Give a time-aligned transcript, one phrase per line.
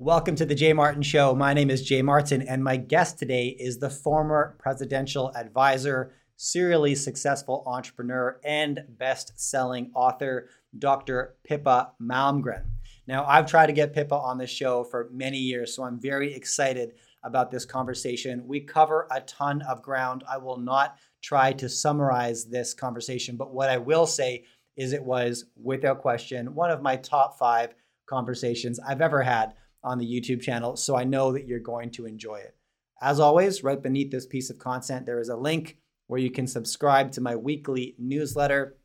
[0.00, 1.36] Welcome to the Jay Martin Show.
[1.36, 6.96] My name is Jay Martin, and my guest today is the former presidential advisor, serially
[6.96, 11.36] successful entrepreneur, and best selling author, Dr.
[11.44, 12.64] Pippa Malmgren.
[13.06, 16.34] Now, I've tried to get Pippa on this show for many years, so I'm very
[16.34, 18.48] excited about this conversation.
[18.48, 20.24] We cover a ton of ground.
[20.28, 24.42] I will not try to summarize this conversation, but what I will say
[24.76, 27.76] is it was, without question, one of my top five
[28.06, 29.54] conversations I've ever had
[29.84, 30.76] on the YouTube channel.
[30.76, 32.56] So I know that you're going to enjoy it.
[33.00, 36.46] As always, right beneath this piece of content, there is a link where you can
[36.46, 38.76] subscribe to my weekly newsletter.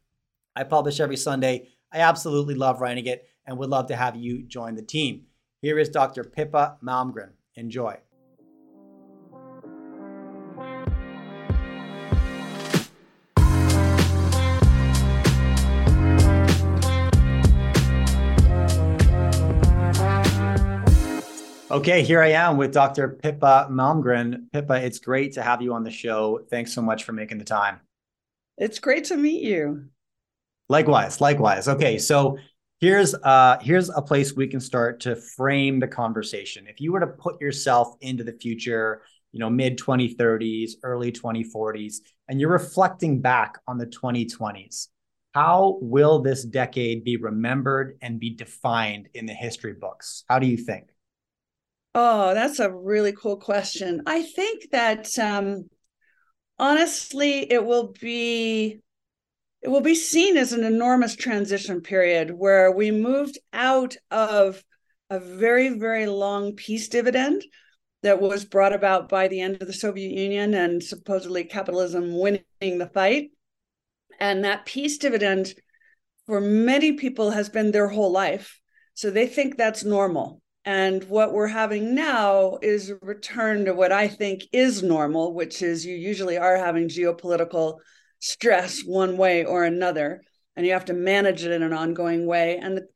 [0.55, 1.69] I publish every Sunday.
[1.91, 5.23] I absolutely love writing it and would love to have you join the team.
[5.61, 6.23] Here is Dr.
[6.23, 7.31] Pippa Malmgren.
[7.55, 7.97] Enjoy.
[21.71, 23.09] Okay, here I am with Dr.
[23.09, 24.51] Pippa Malmgren.
[24.51, 26.39] Pippa, it's great to have you on the show.
[26.49, 27.79] Thanks so much for making the time.
[28.57, 29.85] It's great to meet you.
[30.67, 31.67] Likewise, likewise.
[31.67, 32.39] Okay, so
[32.79, 36.65] here's uh here's a place we can start to frame the conversation.
[36.67, 41.97] If you were to put yourself into the future, you know, mid 2030s, early 2040s,
[42.27, 44.87] and you're reflecting back on the 2020s,
[45.35, 50.23] how will this decade be remembered and be defined in the history books?
[50.27, 50.87] How do you think?
[51.95, 54.03] Oh, that's a really cool question.
[54.05, 55.69] I think that um,
[56.57, 58.79] honestly, it will be
[59.61, 64.63] it will be seen as an enormous transition period where we moved out of
[65.09, 67.43] a very very long peace dividend
[68.03, 72.43] that was brought about by the end of the Soviet Union and supposedly capitalism winning
[72.61, 73.31] the fight.
[74.19, 75.53] And that peace dividend
[76.25, 78.61] for many people has been their whole life.
[78.93, 80.41] So they think that's normal.
[80.71, 85.63] And what we're having now is a return to what I think is normal, which
[85.63, 87.79] is you usually are having geopolitical
[88.19, 90.21] stress one way or another,
[90.55, 92.59] and you have to manage it in an ongoing way.
[92.61, 92.87] And the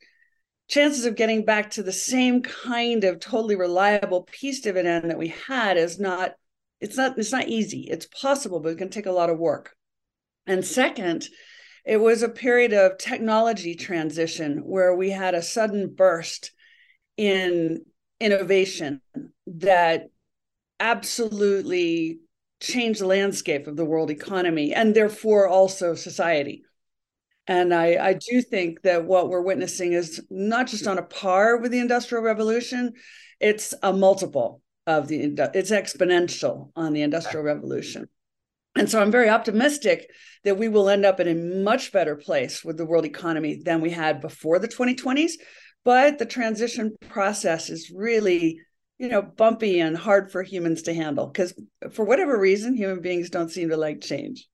[0.70, 5.30] chances of getting back to the same kind of totally reliable peace dividend that we
[5.48, 6.34] had is not
[6.80, 9.76] it's not it's not easy it's possible but it can take a lot of work
[10.46, 11.26] and second
[11.86, 16.52] it was a period of technology transition where we had a sudden burst
[17.18, 17.86] in
[18.20, 19.02] innovation
[19.48, 20.10] that
[20.80, 22.20] absolutely
[22.62, 26.64] change the landscape of the world economy and therefore also society.
[27.46, 31.58] And I, I do think that what we're witnessing is not just on a par
[31.58, 32.94] with the Industrial Revolution,
[33.42, 38.08] it's a multiple of the, it's exponential on the Industrial Revolution.
[38.76, 40.10] And so I'm very optimistic
[40.46, 43.82] that we will end up in a much better place with the world economy than
[43.82, 45.34] we had before the 2020s
[45.84, 48.60] but the transition process is really
[49.00, 51.54] you know bumpy and hard for humans to handle because
[51.92, 54.48] for whatever reason human beings don't seem to like change.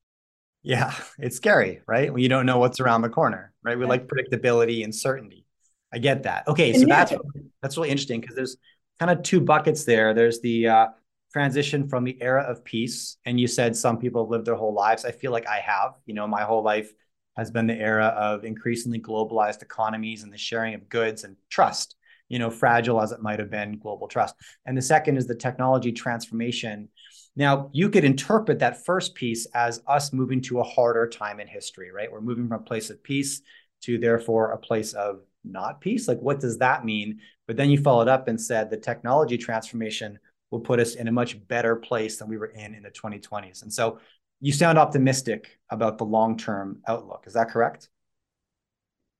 [0.62, 2.12] Yeah it's scary right?
[2.12, 3.78] When you don't know what's around the corner right?
[3.78, 5.46] We like predictability and certainty.
[5.92, 6.48] I get that.
[6.48, 7.12] Okay so that's
[7.62, 8.56] that's really interesting because there's
[8.98, 10.12] kind of two buckets there.
[10.12, 10.86] There's the uh,
[11.32, 14.74] transition from the era of peace and you said some people have lived their whole
[14.74, 15.04] lives.
[15.04, 16.92] I feel like i have you know my whole life
[17.36, 21.96] has been the era of increasingly globalized economies and the sharing of goods and trust,
[22.28, 24.34] you know, fragile as it might have been, global trust.
[24.66, 26.88] And the second is the technology transformation.
[27.36, 31.46] Now, you could interpret that first piece as us moving to a harder time in
[31.46, 32.10] history, right?
[32.10, 33.42] We're moving from a place of peace
[33.82, 36.06] to therefore a place of not peace.
[36.06, 37.20] Like, what does that mean?
[37.46, 40.18] But then you followed up and said the technology transformation
[40.50, 43.62] will put us in a much better place than we were in in the 2020s.
[43.62, 44.00] And so
[44.40, 47.24] you sound optimistic about the long term outlook.
[47.26, 47.88] Is that correct?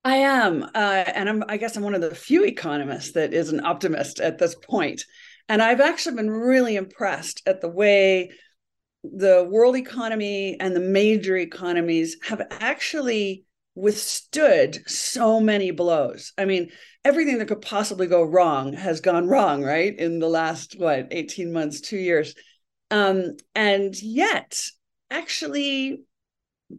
[0.03, 1.45] I am, uh, and I'm.
[1.49, 5.05] I guess I'm one of the few economists that is an optimist at this point.
[5.49, 8.31] And I've actually been really impressed at the way
[9.03, 13.45] the world economy and the major economies have actually
[13.75, 16.33] withstood so many blows.
[16.39, 16.71] I mean,
[17.05, 19.97] everything that could possibly go wrong has gone wrong, right?
[19.99, 22.35] In the last what 18 months, 2 years.
[22.91, 24.61] Um, and yet
[25.11, 26.03] actually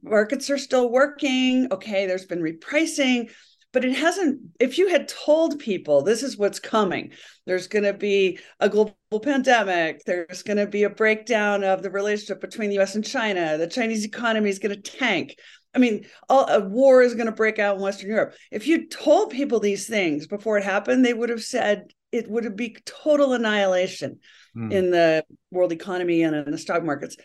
[0.03, 1.67] markets are still working.
[1.71, 3.31] Okay, there's been repricing,
[3.73, 4.39] but it hasn't.
[4.59, 7.11] If you had told people this is what's coming,
[7.45, 11.91] there's going to be a global pandemic, there's going to be a breakdown of the
[11.91, 15.35] relationship between the US and China, the Chinese economy is going to tank.
[15.73, 18.35] I mean, all, a war is going to break out in Western Europe.
[18.51, 22.57] If you told people these things before it happened, they would have said it would
[22.57, 24.19] be total annihilation
[24.55, 24.71] mm.
[24.71, 27.15] in the world economy and in the stock markets.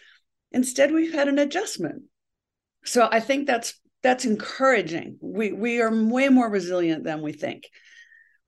[0.53, 2.03] Instead, we've had an adjustment.
[2.85, 5.19] So I think that's that's encouraging.
[5.21, 7.65] We we are way more resilient than we think.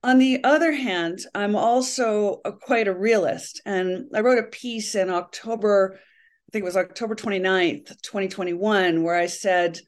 [0.04, 3.60] On the other hand, I'm also a, quite a realist.
[3.66, 9.16] And I wrote a piece in October, I think it was October 29th, 2021, where
[9.16, 9.80] I said,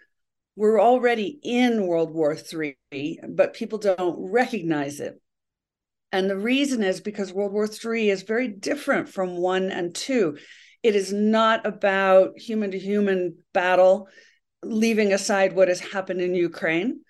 [0.56, 5.14] we're already in World War III, but people don't recognize it.
[6.12, 10.38] And the reason is because World War III is very different from one and two.
[10.82, 14.08] It is not about human to human battle,
[14.62, 17.00] leaving aside what has happened in Ukraine.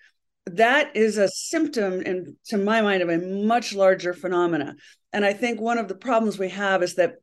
[0.45, 4.75] That is a symptom and to my mind of a much larger phenomena.
[5.13, 7.15] And i think one of the problems we have is that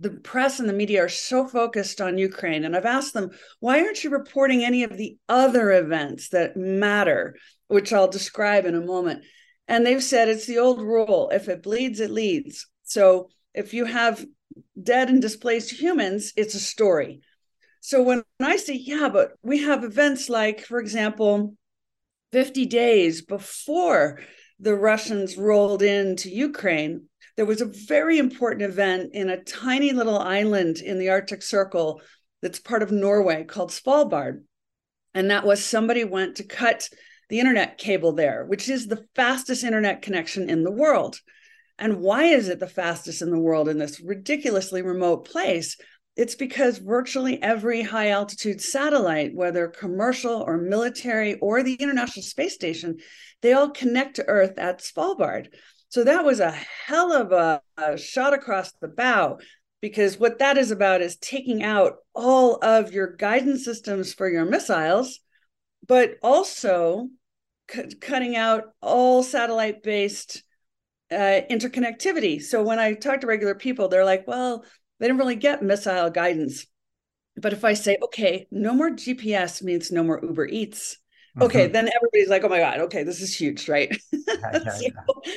[0.00, 2.64] the press and the media are so focused on ukraine.
[2.64, 3.30] And i've asked them
[3.60, 7.36] why aren't you reporting any of the other events that matter?
[7.66, 9.24] which i'll describe in a moment.
[9.66, 11.28] And they've said it's the old rule.
[11.30, 12.66] If it bleeds it leads.
[12.84, 14.24] So if you have
[14.82, 17.20] dead and displaced humans it's a story
[17.80, 21.54] so when i say yeah but we have events like for example
[22.32, 24.20] 50 days before
[24.60, 27.04] the Russians rolled into Ukraine,
[27.36, 32.00] there was a very important event in a tiny little island in the Arctic Circle
[32.42, 34.42] that's part of Norway called Svalbard.
[35.14, 36.88] And that was somebody went to cut
[37.28, 41.20] the internet cable there, which is the fastest internet connection in the world.
[41.78, 45.76] And why is it the fastest in the world in this ridiculously remote place?
[46.16, 52.54] It's because virtually every high altitude satellite, whether commercial or military or the International Space
[52.54, 52.98] Station,
[53.40, 55.48] they all connect to Earth at Svalbard.
[55.90, 59.38] So that was a hell of a, a shot across the bow
[59.80, 64.44] because what that is about is taking out all of your guidance systems for your
[64.44, 65.20] missiles,
[65.86, 67.08] but also
[67.70, 70.42] c- cutting out all satellite based
[71.10, 72.42] uh, interconnectivity.
[72.42, 74.64] So when I talk to regular people, they're like, well,
[74.98, 76.66] they didn't really get missile guidance.
[77.36, 80.98] But if I say, okay, no more GPS means no more Uber Eats,
[81.36, 81.44] mm-hmm.
[81.44, 83.96] okay, then everybody's like, oh my God, okay, this is huge, right?
[84.12, 84.20] Yeah,
[84.52, 85.32] yeah, so yeah.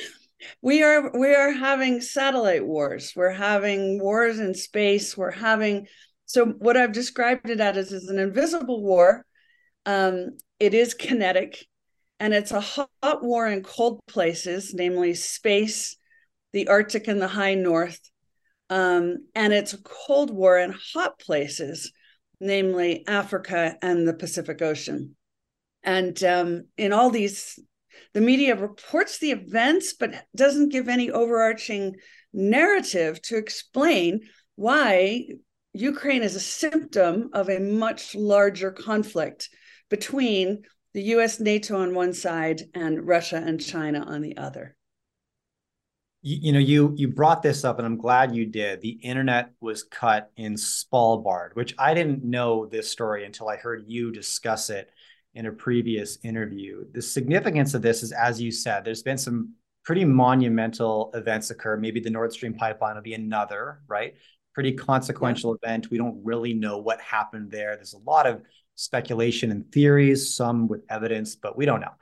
[0.62, 3.12] we are we are having satellite wars.
[3.14, 5.16] We're having wars in space.
[5.16, 5.86] We're having
[6.26, 9.24] so what I've described it as is an invisible war.
[9.86, 11.66] Um, it is kinetic,
[12.22, 15.96] and it's a hot war in cold places, namely space,
[16.52, 17.98] the Arctic and the high north,
[18.70, 21.90] um, and it's a Cold War in hot places,
[22.38, 25.16] namely Africa and the Pacific Ocean.
[25.82, 27.58] And um, in all these,
[28.14, 31.96] the media reports the events, but doesn't give any overarching
[32.32, 34.20] narrative to explain
[34.54, 35.26] why
[35.72, 39.48] Ukraine is a symptom of a much larger conflict
[39.90, 40.62] between
[40.94, 44.76] the US, NATO on one side, and Russia and China on the other.
[46.22, 48.80] You, you know you you brought this up and i'm glad you did.
[48.80, 53.84] The internet was cut in Svalbard which i didn't know this story until i heard
[53.88, 54.90] you discuss it
[55.34, 56.84] in a previous interview.
[56.92, 59.54] The significance of this is as you said there's been some
[59.84, 61.76] pretty monumental events occur.
[61.76, 64.14] Maybe the nord stream pipeline will be another right?
[64.54, 65.70] Pretty consequential yeah.
[65.70, 65.90] event.
[65.90, 67.74] We don't really know what happened there.
[67.74, 68.42] There's a lot of
[68.74, 71.92] speculation and theories some with evidence but we don't know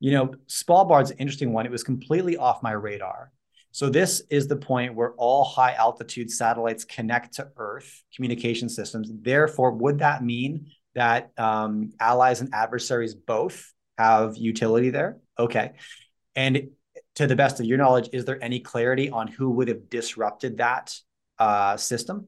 [0.00, 3.32] you know Svalbard's an interesting one it was completely off my radar
[3.78, 9.10] so this is the point where all high altitude satellites connect to Earth communication systems.
[9.12, 15.18] Therefore, would that mean that um, allies and adversaries both have utility there?
[15.38, 15.72] Okay.
[16.34, 16.70] And
[17.16, 20.58] to the best of your knowledge, is there any clarity on who would have disrupted
[20.58, 20.98] that
[21.38, 22.26] uh, system?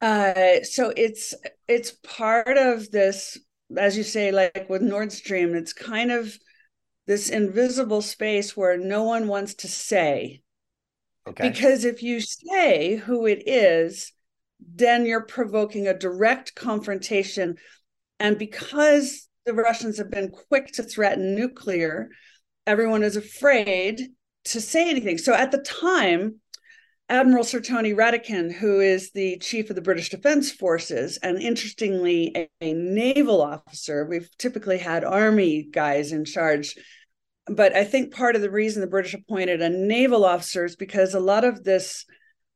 [0.00, 1.34] Uh, so it's
[1.68, 3.38] it's part of this,
[3.76, 6.36] as you say, like with Nord Stream, it's kind of
[7.06, 10.42] this invisible space where no one wants to say.
[11.28, 11.50] Okay.
[11.50, 14.12] Because if you say who it is,
[14.60, 17.56] then you're provoking a direct confrontation.
[18.20, 22.10] And because the Russians have been quick to threaten nuclear,
[22.66, 24.08] everyone is afraid
[24.44, 25.18] to say anything.
[25.18, 26.40] So at the time,
[27.08, 32.32] Admiral Sir Tony Radakin, who is the chief of the British Defense Forces, and interestingly,
[32.34, 36.76] a, a naval officer, we've typically had army guys in charge
[37.46, 41.14] but I think part of the reason the British appointed a naval officer is because
[41.14, 42.04] a lot of this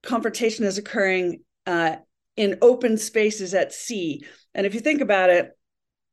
[0.02, 1.97] confrontation is occurring uh,
[2.37, 4.25] in open spaces at sea.
[4.54, 5.50] And if you think about it,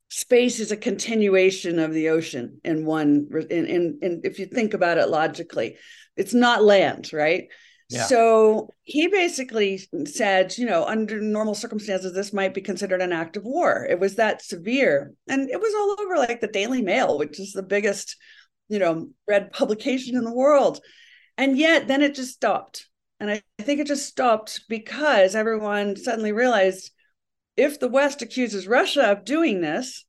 [0.10, 3.28] space is a continuation of the ocean in one.
[3.50, 5.78] In, in, in if you think about it logically,
[6.16, 7.46] it's not land, right?
[8.08, 13.38] So he basically said, you know, under normal circumstances, this might be considered an act
[13.38, 13.88] of war.
[13.90, 15.14] It was that severe.
[15.30, 18.18] And it was all over like the Daily Mail, which is the biggest
[18.70, 20.80] you know, read publication in the world.
[21.38, 22.88] And yet then it just stopped.
[23.20, 26.92] And I, I think it just stopped because everyone suddenly realized
[27.56, 30.06] if the West accuses Russia of doing this,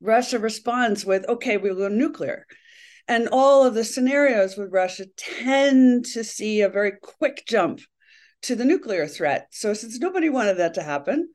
[0.00, 2.46] Russia responds with, okay, we'll go nuclear.
[3.08, 7.80] And all of the scenarios with Russia tend to see a very quick jump
[8.42, 9.48] to the nuclear threat.
[9.50, 11.30] So, since nobody wanted that to happen,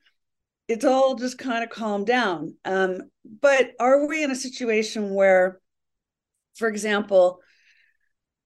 [0.67, 2.55] it's all just kind of calmed down.
[2.63, 2.99] Um,
[3.41, 5.59] but are we in a situation where,
[6.55, 7.39] for example,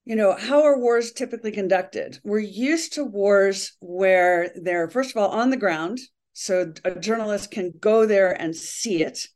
[0.05, 2.17] you know, how are wars typically conducted?
[2.23, 5.99] We're used to wars where they're, first of all, on the ground.
[6.31, 9.27] So a journalist can go there and see it.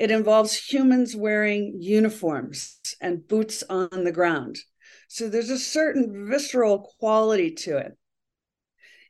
[0.00, 4.56] It involves humans wearing uniforms and boots on the ground.
[5.06, 7.92] So there's a certain visceral quality to it.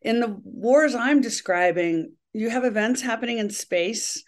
[0.02, 4.22] In the wars I'm describing, you have events happening in space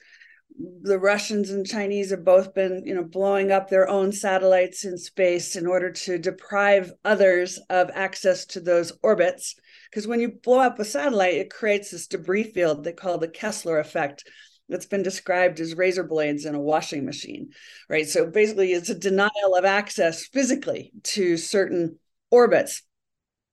[0.82, 4.98] the Russians and Chinese have both been, you know, blowing up their own satellites in
[4.98, 9.54] space in order to deprive others of access to those orbits.
[9.90, 13.28] Because when you blow up a satellite, it creates this debris field they call the
[13.28, 14.24] Kessler effect.
[14.72, 17.50] That's been described as razor blades in a washing machine,
[17.88, 18.08] right?
[18.08, 21.98] So basically, it's a denial of access physically to certain
[22.30, 22.82] orbits.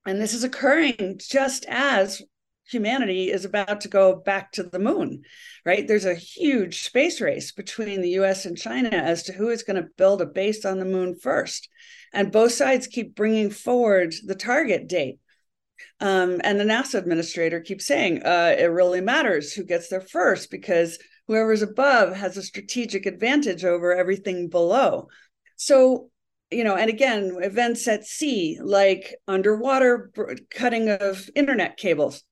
[0.05, 2.21] And this is occurring just as
[2.69, 5.23] humanity is about to go back to the moon,
[5.65, 5.87] right?
[5.87, 9.81] There's a huge space race between the US and China as to who is going
[9.81, 11.69] to build a base on the moon first.
[12.13, 15.19] And both sides keep bringing forward the target date.
[15.99, 20.51] Um, and the NASA administrator keeps saying uh, it really matters who gets there first
[20.51, 20.99] because
[21.29, 25.07] whoever's above has a strategic advantage over everything below.
[25.57, 26.09] So,
[26.49, 30.11] you know, and again, events at sea like underwater
[30.49, 32.23] cutting of internet cables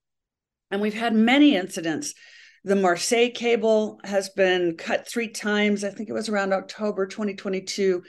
[0.71, 2.15] and we've had many incidents.
[2.63, 5.83] The Marseille cable has been cut three times.
[5.83, 8.01] I think it was around October 2022.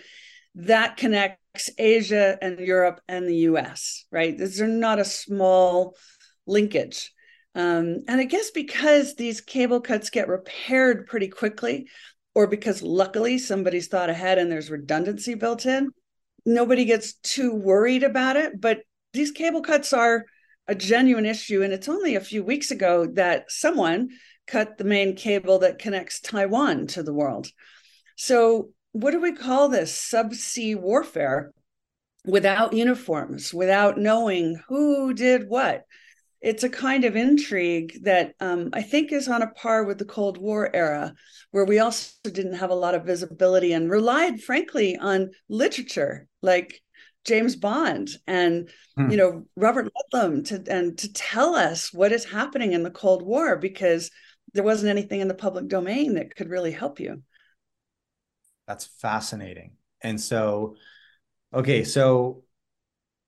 [0.55, 4.37] That connects Asia and Europe and the US, right?
[4.37, 5.97] These are not a small
[6.47, 7.13] linkage.
[7.59, 11.89] Um, and I guess because these cable cuts get repaired pretty quickly,
[12.33, 15.91] or because luckily somebody's thought ahead and there's redundancy built in,
[16.47, 18.61] nobody gets too worried about it.
[18.61, 20.25] But these cable cuts are
[20.69, 21.63] a genuine issue.
[21.63, 24.11] And it's only a few weeks ago that someone
[24.47, 27.49] cut the main cable that connects Taiwan to the world.
[28.15, 29.93] So, what do we call this?
[29.93, 31.53] Subsea warfare
[32.25, 35.85] without uniforms, without knowing who did what.
[36.41, 40.05] It's a kind of intrigue that um, I think is on a par with the
[40.05, 41.15] Cold War era,
[41.51, 46.81] where we also didn't have a lot of visibility and relied, frankly, on literature like
[47.25, 49.11] James Bond and hmm.
[49.11, 53.23] you know Robert Ludlum to and to tell us what is happening in the Cold
[53.23, 54.11] War because
[54.55, 57.23] there wasn't anything in the public domain that could really help you.
[58.67, 59.73] That's fascinating.
[60.01, 60.77] And so,
[61.53, 62.45] okay, so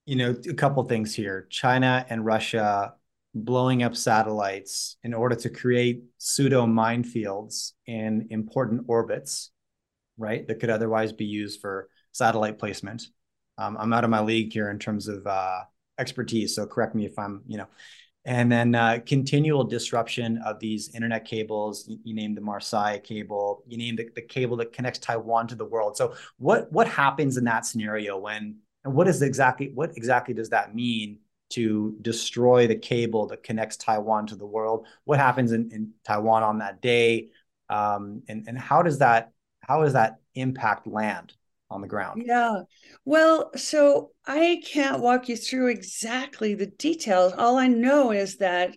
[0.06, 2.94] you know a couple things here: China and Russia
[3.34, 9.50] blowing up satellites in order to create pseudo minefields in important orbits,
[10.18, 10.46] right?
[10.46, 13.06] That could otherwise be used for satellite placement
[13.60, 15.60] um, I'm out of my league here in terms of uh,
[15.98, 17.66] expertise, so correct me if I'm, you know.
[18.24, 21.86] And then uh, continual disruption of these internet cables.
[21.86, 23.62] You, you the Marseille cable.
[23.66, 25.96] You named the, the cable that connects Taiwan to the world.
[25.96, 30.50] So what what happens in that scenario when and what is exactly what exactly does
[30.50, 31.18] that mean
[31.50, 34.86] to destroy the cable that connects Taiwan to the world?
[35.04, 37.28] What happens in, in Taiwan on that day?
[37.68, 41.34] Um, and and how does that how does that impact land?
[41.70, 42.22] on the ground.
[42.26, 42.62] Yeah.
[43.04, 47.32] Well, so I can't walk you through exactly the details.
[47.32, 48.76] All I know is that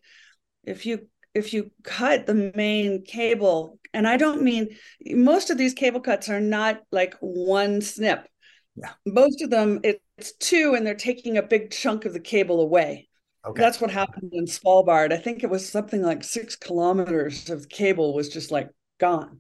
[0.64, 4.70] if you if you cut the main cable, and I don't mean
[5.04, 8.28] most of these cable cuts are not like one snip.
[8.76, 8.92] Yeah.
[9.06, 9.80] Most of them
[10.24, 13.10] it's two and they're taking a big chunk of the cable away.
[13.46, 13.62] Okay.
[13.62, 15.12] That's what happened in Svalbard.
[15.12, 18.70] I think it was something like six kilometers of cable was just like
[19.02, 19.40] gone.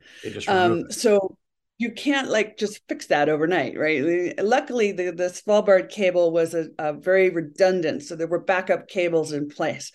[0.49, 1.37] Um, so
[1.77, 4.37] you can't like just fix that overnight, right?
[4.43, 9.31] Luckily, the, the Svalbard cable was a, a very redundant, so there were backup cables
[9.31, 9.93] in place.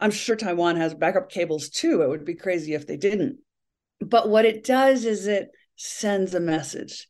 [0.00, 2.00] I'm sure Taiwan has backup cables too.
[2.00, 3.40] It would be crazy if they didn't.
[4.00, 7.08] But what it does is it sends a message.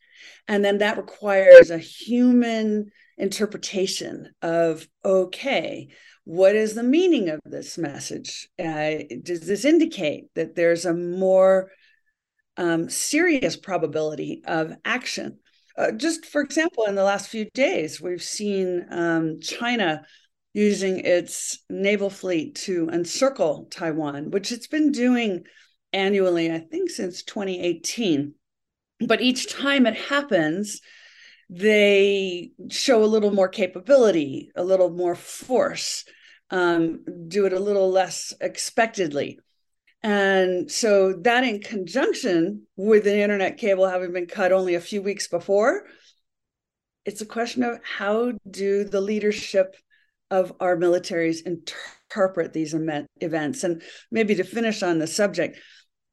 [0.48, 5.88] And then that requires a human interpretation of okay,
[6.24, 8.48] what is the meaning of this message?
[8.58, 11.70] Uh, does this indicate that there's a more
[12.56, 15.38] um, serious probability of action.
[15.76, 20.04] Uh, just for example, in the last few days, we've seen um, China
[20.52, 25.44] using its naval fleet to encircle Taiwan, which it's been doing
[25.92, 28.34] annually, I think, since 2018.
[29.04, 30.80] But each time it happens,
[31.56, 36.04] they show a little more capability, a little more force,
[36.50, 39.38] um, do it a little less expectedly.
[40.02, 45.00] And so that in conjunction with an internet cable having been cut only a few
[45.00, 45.86] weeks before,
[47.04, 49.76] it's a question of how do the leadership
[50.30, 52.74] of our militaries interpret these
[53.20, 55.58] events and maybe to finish on the subject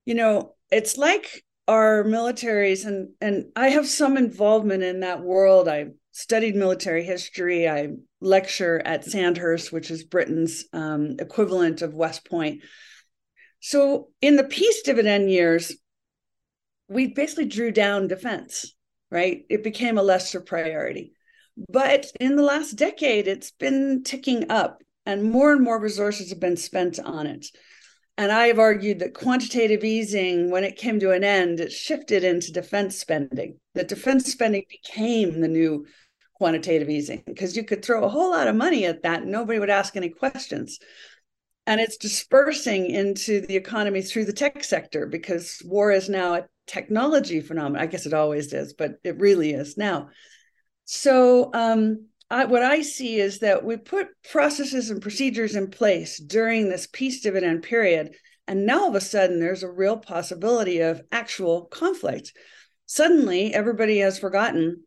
[0.05, 5.69] you know it's like our militaries and and i have some involvement in that world.
[5.69, 7.69] I studied military history.
[7.69, 12.63] I lecture at sandhurst which is britain's um, equivalent of west point.
[13.61, 15.73] So in the peace dividend years
[16.89, 18.75] we basically drew down defense
[19.09, 19.43] right?
[19.49, 21.11] It became a lesser priority.
[21.69, 26.39] But in the last decade it's been ticking up and more and more resources have
[26.41, 27.47] been spent on it
[28.21, 32.23] and I have argued that quantitative easing, when it came to an end, it shifted
[32.23, 33.57] into defense spending.
[33.73, 35.87] That defense spending became the new
[36.35, 39.57] quantitative easing because you could throw a whole lot of money at that and nobody
[39.57, 40.77] would ask any questions.
[41.65, 46.45] And it's dispersing into the economy through the tech sector because war is now a
[46.67, 47.81] technology phenomenon.
[47.81, 50.09] I guess it always is, but it really is now.
[50.85, 56.17] So um, I, what I see is that we put processes and procedures in place
[56.17, 58.15] during this peace dividend period.
[58.47, 62.31] And now all of a sudden, there's a real possibility of actual conflict.
[62.85, 64.83] Suddenly, everybody has forgotten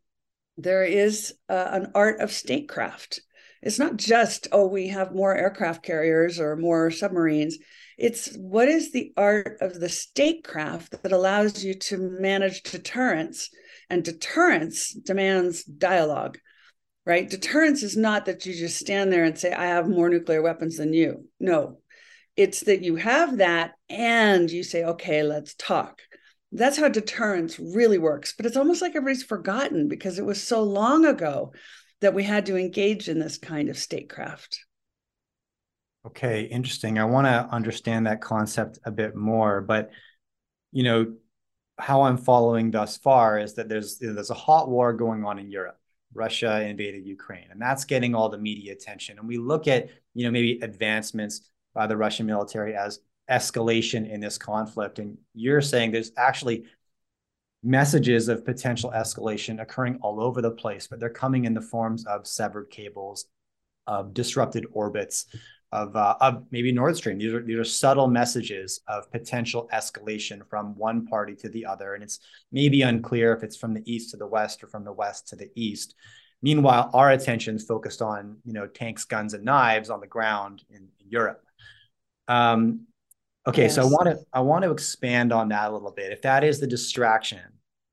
[0.56, 3.20] there is uh, an art of statecraft.
[3.62, 7.58] It's not just, oh, we have more aircraft carriers or more submarines.
[7.98, 13.50] It's what is the art of the statecraft that allows you to manage deterrence?
[13.90, 16.38] And deterrence demands dialogue
[17.06, 17.28] right?
[17.28, 20.76] Deterrence is not that you just stand there and say, I have more nuclear weapons
[20.76, 21.28] than you.
[21.38, 21.78] No,
[22.37, 26.00] it's that you have that and you say, okay, let's talk.
[26.52, 28.34] That's how deterrence really works.
[28.37, 31.52] But it's almost like everybody's forgotten because it was so long ago
[32.00, 34.61] that we had to engage in this kind of statecraft.
[36.06, 36.99] Okay, interesting.
[36.99, 39.90] I want to understand that concept a bit more, but
[40.70, 41.14] you know,
[41.78, 45.50] how I'm following thus far is that there's there's a hot war going on in
[45.50, 45.78] Europe
[46.14, 49.18] Russia invaded Ukraine, and that's getting all the media attention.
[49.18, 54.21] And we look at, you know, maybe advancements by the Russian military as escalation in
[54.21, 54.99] this conflict.
[54.99, 56.65] And you're saying there's actually
[57.62, 62.04] messages of potential escalation occurring all over the place, but they're coming in the forms
[62.06, 63.26] of severed cables,
[63.86, 65.26] of disrupted orbits,
[65.75, 67.19] of, uh, of maybe Nord Stream.
[67.19, 71.95] These are, these are subtle messages of potential escalation from one party to the other.
[71.95, 72.21] And it's
[72.52, 75.37] maybe unclear if it's from the east to the west or from the west to
[75.37, 75.97] the east.
[76.43, 80.63] Meanwhile, our attention is focused on, you know, tanks, guns, and knives on the ground
[80.71, 81.43] in, in Europe.
[82.28, 82.87] Um,
[83.45, 83.75] okay, yes.
[83.75, 86.13] so I want to I want to expand on that a little bit.
[86.13, 87.41] If that is the distraction,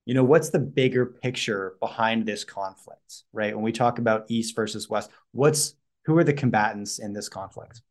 [0.06, 3.56] you know, what's the bigger picture behind this conflict, right?
[3.56, 7.82] When we talk about East versus West, what's who are the combatants in this conflict?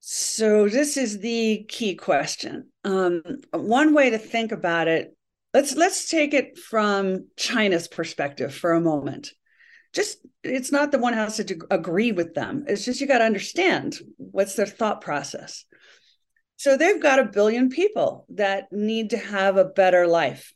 [0.00, 2.68] So this is the key question.
[2.84, 5.16] Um, one way to think about it,
[5.52, 9.32] let's let's take it from China's perspective for a moment.
[9.92, 12.66] Just it's not that one has to agree with them.
[12.68, 15.64] It's just you got to understand what's their thought process.
[16.56, 20.54] So they've got a billion people that need to have a better life.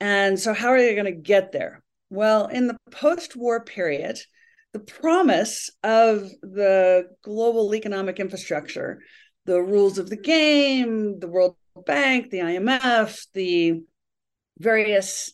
[0.00, 1.82] And so how are they going to get there?
[2.10, 4.18] Well, in the post-war period,
[4.76, 9.00] the promise of the global economic infrastructure,
[9.46, 13.82] the rules of the game, the World Bank, the IMF, the
[14.58, 15.32] various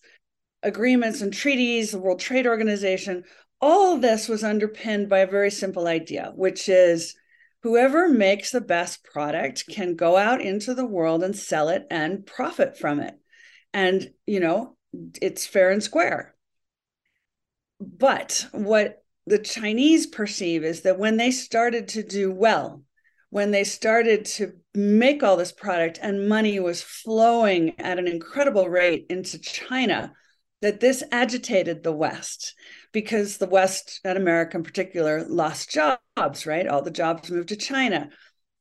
[0.63, 3.25] agreements and treaties, the World Trade Organization,
[3.61, 7.17] all of this was underpinned by a very simple idea, which is
[7.65, 12.27] whoever makes the best product can go out into the world and sell it and
[12.27, 13.15] profit from it.
[13.75, 14.77] And, you know,
[15.21, 16.37] it's fair and square.
[17.81, 22.83] But what the Chinese perceive is that when they started to do well,
[23.31, 28.69] when they started to make all this product and money was flowing at an incredible
[28.69, 30.13] rate into China,
[30.61, 32.55] that this agitated the West
[32.93, 36.67] because the West and America in particular lost jobs, right?
[36.67, 38.11] All the jobs moved to China.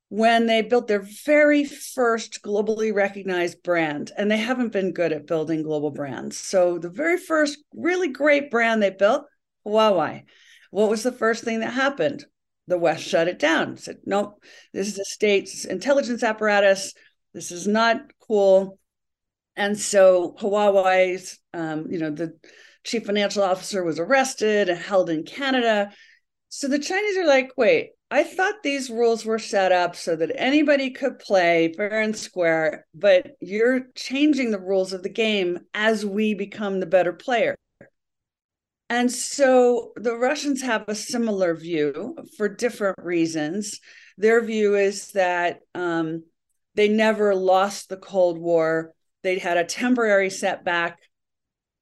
[0.09, 5.27] When they built their very first globally recognized brand, and they haven't been good at
[5.27, 6.37] building global brands.
[6.37, 9.25] So, the very first really great brand they built,
[9.65, 10.23] Huawei
[10.71, 12.25] what was the first thing that happened?
[12.67, 14.41] The West shut it down, said, nope,
[14.73, 16.93] this is a state's intelligence apparatus.
[17.33, 18.79] This is not cool.
[19.55, 22.37] And so Huawei's, um, you know, the
[22.83, 25.91] chief financial officer was arrested and held in Canada.
[26.49, 30.31] So the Chinese are like, wait, I thought these rules were set up so that
[30.35, 36.05] anybody could play fair and square, but you're changing the rules of the game as
[36.05, 37.55] we become the better player.
[38.91, 43.79] And so the Russians have a similar view for different reasons.
[44.17, 46.25] Their view is that um,
[46.75, 48.91] they never lost the Cold War.
[49.23, 50.99] They had a temporary setback.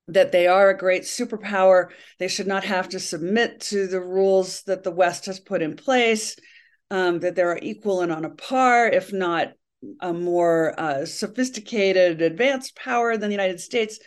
[0.10, 1.90] that they are a great superpower.
[2.18, 5.76] They should not have to submit to the rules that the West has put in
[5.76, 6.36] place,
[6.90, 9.54] um, that they're equal and on a par, if not
[10.02, 14.00] a more uh, sophisticated, advanced power than the United States.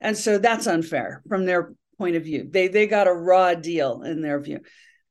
[0.00, 2.48] And so that's unfair from their point of view.
[2.50, 4.60] They they got a raw deal in their view.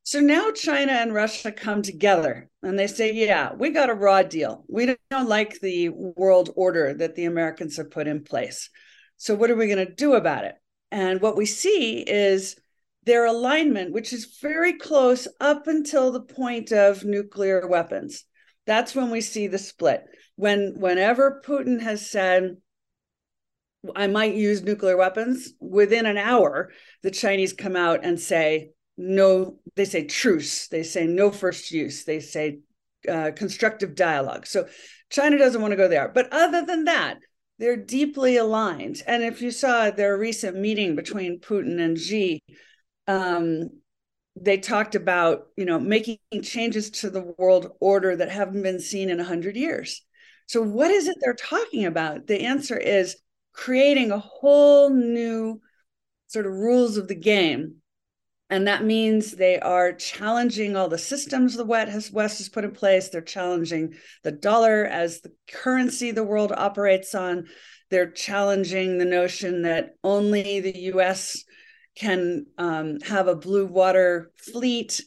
[0.04, 4.22] So now China and Russia come together and they say, yeah, we got a raw
[4.22, 4.64] deal.
[4.70, 8.70] We don't like the world order that the Americans have put in place.
[9.18, 10.54] So what are we going to do about it?
[10.92, 12.56] And what we see is
[13.06, 18.26] their alignment, which is very close up until the point of nuclear weapons.
[18.68, 20.04] That's when we see the split.
[20.36, 22.58] When whenever Putin has said,
[23.96, 26.72] I might use nuclear weapons, within an hour,
[27.04, 32.06] the Chinese come out and say, no, they say truce, they say no first use,
[32.06, 32.60] they say
[33.10, 34.48] uh, constructive dialogue.
[34.48, 34.68] So
[35.10, 36.08] China doesn't want to go there.
[36.08, 37.18] But other than that,
[37.60, 39.02] they're deeply aligned.
[39.06, 42.42] And if you saw their recent meeting between Putin and Xi,
[43.08, 43.70] um,
[44.36, 49.10] they talked about you know making changes to the world order that haven't been seen
[49.10, 50.02] in 100 years
[50.48, 53.16] so what is it they're talking about the answer is
[53.56, 55.62] creating a whole new
[56.28, 57.82] sort of rules of the game
[58.50, 62.64] and that means they are challenging all the systems the West has, West has put
[62.64, 63.10] in place.
[63.10, 67.48] They're challenging the dollar as the currency the world operates on.
[67.90, 71.44] They're challenging the notion that only the US
[71.96, 75.02] can um, have a blue water fleet.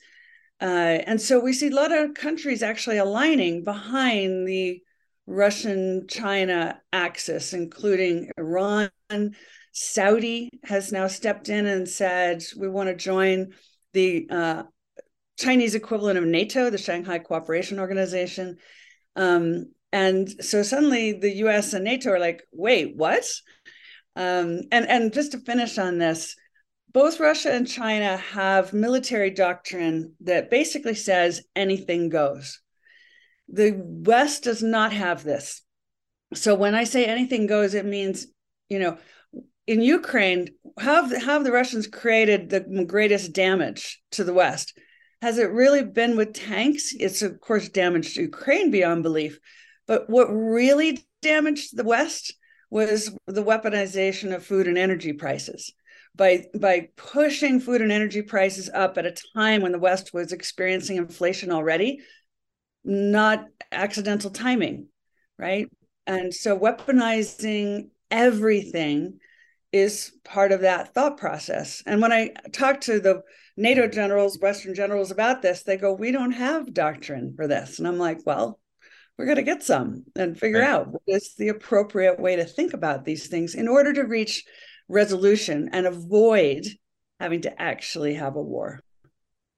[0.60, 4.82] Uh, and so we see a lot of countries actually aligning behind the
[5.28, 8.90] Russian China axis, including Iran,
[9.72, 13.52] Saudi has now stepped in and said, we want to join
[13.92, 14.62] the uh,
[15.38, 18.56] Chinese equivalent of NATO, the Shanghai Cooperation Organization.
[19.16, 23.24] Um, and so suddenly the US and NATO are like, wait, what?
[24.16, 26.36] Um, and, and just to finish on this,
[26.90, 32.60] both Russia and China have military doctrine that basically says anything goes.
[33.48, 35.62] The West does not have this.
[36.34, 38.26] So when I say anything goes, it means,
[38.68, 38.98] you know,
[39.66, 44.78] in Ukraine, have have the Russians created the greatest damage to the West?
[45.20, 46.94] Has it really been with tanks?
[46.98, 49.38] It's of course damaged Ukraine beyond belief,
[49.86, 52.34] but what really damaged the West
[52.70, 55.72] was the weaponization of food and energy prices.
[56.14, 60.32] By by pushing food and energy prices up at a time when the West was
[60.32, 62.00] experiencing inflation already,
[62.88, 64.86] not accidental timing,
[65.38, 65.70] right?
[66.06, 69.20] And so weaponizing everything
[69.72, 71.82] is part of that thought process.
[71.84, 73.22] And when I talk to the
[73.58, 77.78] NATO generals, Western generals about this, they go, We don't have doctrine for this.
[77.78, 78.58] And I'm like, Well,
[79.18, 80.70] we're going to get some and figure right.
[80.70, 84.44] out what is the appropriate way to think about these things in order to reach
[84.88, 86.66] resolution and avoid
[87.20, 88.80] having to actually have a war.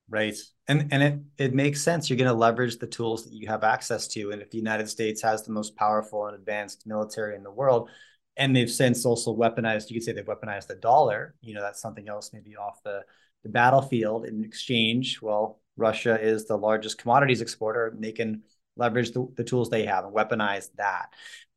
[0.09, 0.35] Right.
[0.67, 2.09] And and it it makes sense.
[2.09, 4.31] You're going to leverage the tools that you have access to.
[4.31, 7.89] And if the United States has the most powerful and advanced military in the world,
[8.37, 11.81] and they've since also weaponized you could say they've weaponized the dollar you know that's
[11.81, 13.01] something else maybe off the,
[13.43, 18.41] the battlefield in exchange well russia is the largest commodities exporter and they can
[18.77, 21.09] leverage the, the tools they have and weaponize that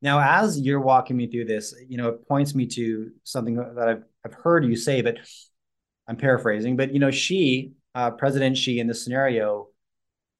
[0.03, 3.89] now as you're walking me through this you know it points me to something that
[3.89, 5.19] i've, I've heard you say but
[6.09, 9.69] i'm paraphrasing but you know Xi uh, president Xi in this scenario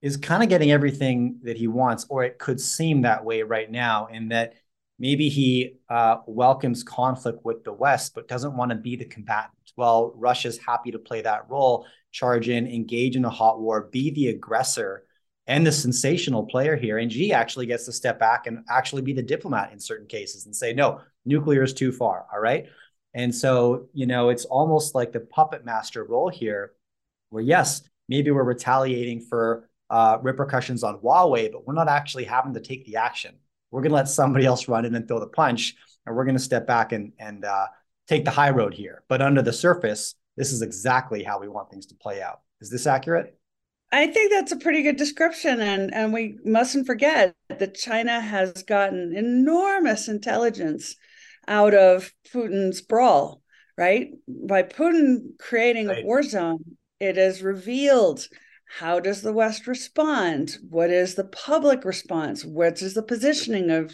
[0.03, 3.71] is kind of getting everything that he wants or it could seem that way right
[3.71, 4.55] now in that
[4.99, 9.53] maybe he uh, welcomes conflict with the West, but doesn't want to be the combatant.
[9.77, 14.11] Well, Russia's happy to play that role, charge in, engage in a hot war, be
[14.11, 15.05] the aggressor
[15.47, 16.99] and the sensational player here.
[16.99, 20.47] And Xi actually gets to step back and actually be the diplomat in certain cases
[20.47, 22.27] and say, no, nuclear is too far.
[22.33, 22.67] All right.
[23.15, 26.73] And so, you know, it's almost like the puppet master role here,
[27.35, 32.55] where yes, maybe we're retaliating for uh, repercussions on Huawei, but we're not actually having
[32.55, 33.35] to take the action
[33.75, 35.75] we're going to let somebody else run in and throw the punch,
[36.07, 37.67] and we're going to step back and and uh,
[38.07, 39.03] take the high road here.
[39.09, 42.43] But under the surface, this is exactly how we want things to play out.
[42.61, 43.37] Is this accurate?
[43.91, 48.63] I think that's a pretty good description, and and we mustn't forget that China has
[48.63, 50.95] gotten enormous intelligence
[51.49, 53.43] out of Putin's brawl.
[53.77, 56.05] Right by Putin creating right.
[56.05, 58.27] a war zone, it has revealed
[58.79, 60.59] how does the West respond?
[60.69, 62.45] What is the public response?
[62.45, 63.93] What is the positioning of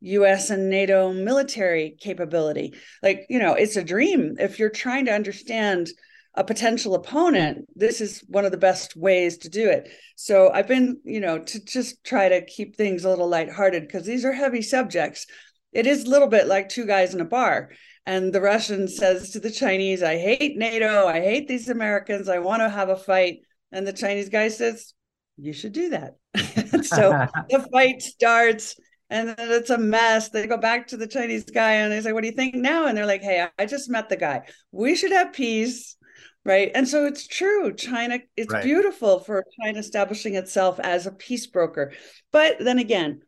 [0.00, 2.74] US and NATO military capability?
[3.02, 4.36] Like, you know, it's a dream.
[4.38, 5.90] If you're trying to understand
[6.34, 9.90] a potential opponent, this is one of the best ways to do it.
[10.14, 14.06] So I've been, you know, to just try to keep things a little lighthearted because
[14.06, 15.26] these are heavy subjects.
[15.72, 17.70] It is a little bit like two guys in a bar.
[18.06, 21.06] And the Russian says to the Chinese, I hate NATO.
[21.06, 22.28] I hate these Americans.
[22.28, 23.40] I want to have a fight.
[23.72, 24.94] And the Chinese guy says,
[25.36, 26.16] You should do that.
[26.84, 28.76] so the fight starts
[29.10, 30.28] and then it's a mess.
[30.28, 32.86] They go back to the Chinese guy and they say, What do you think now?
[32.86, 34.42] And they're like, Hey, I just met the guy.
[34.72, 35.96] We should have peace.
[36.42, 36.70] Right.
[36.74, 37.74] And so it's true.
[37.74, 38.64] China, it's right.
[38.64, 41.92] beautiful for China establishing itself as a peace broker.
[42.32, 43.20] But then again,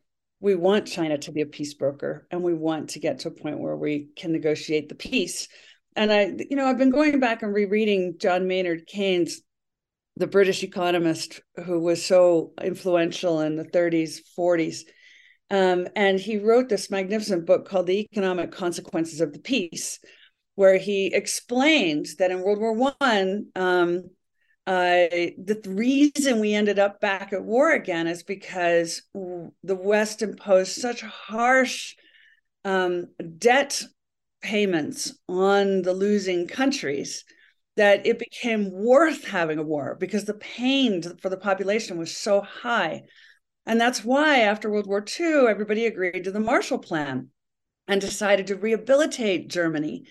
[0.43, 3.31] we want China to be a peace broker and we want to get to a
[3.31, 5.47] point where we can negotiate the peace.
[5.95, 9.39] And I, you know, I've been going back and rereading John Maynard Keynes,
[10.17, 14.81] the British economist who was so influential in the 30s, 40s.
[15.49, 19.99] Um, and he wrote this magnificent book called The Economic Consequences of the Peace,
[20.55, 24.09] where he explained that in World War One, um,
[24.65, 30.73] uh, the reason we ended up back at war again is because the West imposed
[30.73, 31.95] such harsh
[32.63, 33.83] um, debt
[34.41, 37.25] payments on the losing countries
[37.75, 42.39] that it became worth having a war because the pain for the population was so
[42.39, 43.01] high.
[43.65, 47.29] And that's why after World War II, everybody agreed to the Marshall Plan
[47.87, 50.05] and decided to rehabilitate Germany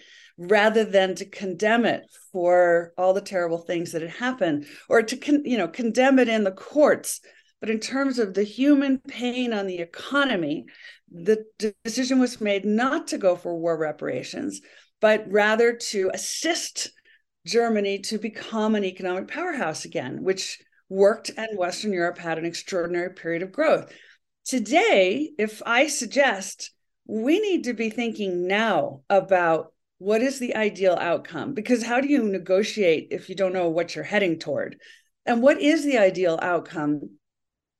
[0.48, 5.16] rather than to condemn it for all the terrible things that had happened or to
[5.16, 7.20] con- you know condemn it in the courts.
[7.60, 10.66] But in terms of the human pain on the economy
[11.14, 11.44] the
[11.84, 14.60] decision was made not to go for war reparations
[15.00, 16.90] but rather to assist
[17.46, 23.12] germany to become an economic powerhouse again which worked and western europe had an extraordinary
[23.12, 23.92] period of growth.
[24.44, 26.72] Today if i suggest
[27.06, 29.72] we need to be thinking now about
[30.02, 31.54] what is the ideal outcome?
[31.54, 34.76] Because how do you negotiate if you don't know what you're heading toward?
[35.26, 37.10] And what is the ideal outcome?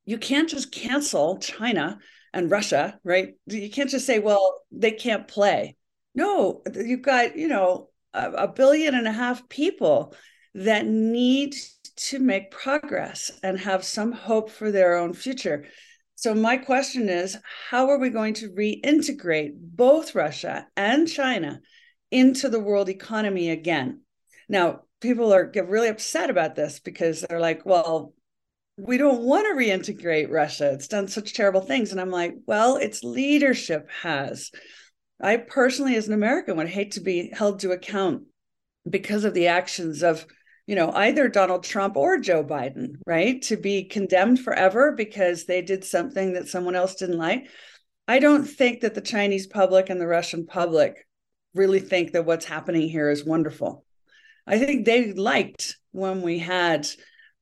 [0.05, 1.99] You can't just cancel china
[2.33, 3.35] and russia right?
[3.47, 5.77] You can't just say well they can't play.
[6.15, 10.15] No you've got you know a, a billion and a half people
[10.55, 11.57] that need
[11.97, 15.65] to make progress and have some hope for their own future.
[16.15, 17.37] So my question is
[17.69, 21.61] how are we going to reintegrate both russia and china
[22.13, 24.03] into the world economy again.
[24.49, 28.13] Now, people are get really upset about this because they're like, well,
[28.77, 30.73] we don't want to reintegrate Russia.
[30.73, 31.91] It's done such terrible things.
[31.91, 34.51] And I'm like, well, its leadership has.
[35.21, 38.25] I personally, as an American, would hate to be held to account
[38.89, 40.27] because of the actions of,
[40.67, 43.41] you know, either Donald Trump or Joe Biden, right?
[43.43, 47.49] To be condemned forever because they did something that someone else didn't like.
[48.09, 51.07] I don't think that the Chinese public and the Russian public
[51.55, 53.85] really think that what's happening here is wonderful.
[54.47, 56.89] I think they liked when we had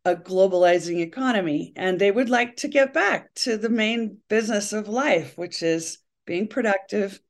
[0.05, 4.89] a globalizing economy and they would like to get back to the main business of
[4.89, 7.21] life, which is being productive,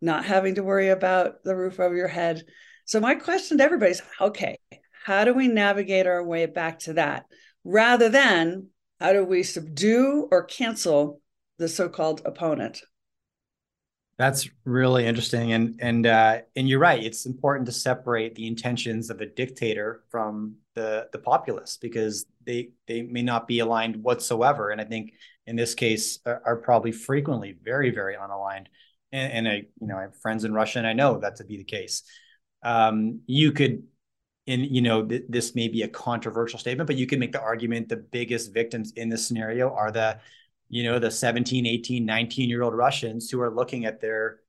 [0.00, 2.42] not having to worry about the roof over your head.
[2.86, 4.58] So, my question to everybody is okay,
[5.04, 7.26] how do we navigate our way back to that
[7.64, 8.68] rather than
[9.00, 11.20] how do we subdue or cancel
[11.58, 12.80] the so called opponent?
[14.16, 17.02] That's really interesting, and and uh, and you're right.
[17.02, 22.70] It's important to separate the intentions of a dictator from the the populace because they
[22.86, 24.70] they may not be aligned whatsoever.
[24.70, 25.14] And I think
[25.46, 28.66] in this case are, are probably frequently very very unaligned.
[29.10, 31.44] And, and, I you know I have friends in Russia, and I know that to
[31.44, 32.04] be the case.
[32.62, 33.82] Um, you could,
[34.46, 37.40] in you know th- this may be a controversial statement, but you could make the
[37.40, 40.20] argument the biggest victims in this scenario are the
[40.68, 44.40] you know, the 17, 18, 19 year old Russians who are looking at their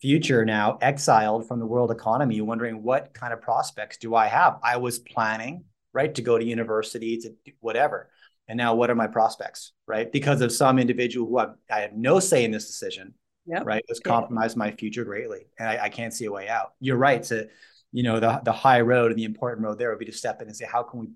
[0.00, 4.58] future now exiled from the world economy, wondering what kind of prospects do I have?
[4.62, 8.10] I was planning, right, to go to university, to whatever.
[8.48, 10.10] And now what are my prospects, right?
[10.10, 13.14] Because of some individual who I've, I have no say in this decision,
[13.46, 13.64] yep.
[13.64, 15.46] right, has compromised my future greatly.
[15.58, 16.72] And I, I can't see a way out.
[16.80, 17.48] You're right to,
[17.92, 20.40] you know, the, the high road and the important road there would be to step
[20.40, 21.06] in and say, how can we,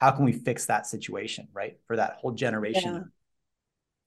[0.00, 1.78] how can we fix that situation, right?
[1.88, 3.02] For that whole generation yeah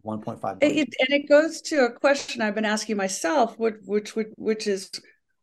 [0.06, 0.78] 1.5 billion.
[0.80, 4.68] It, and it goes to a question I've been asking myself, which, which would which
[4.68, 4.90] is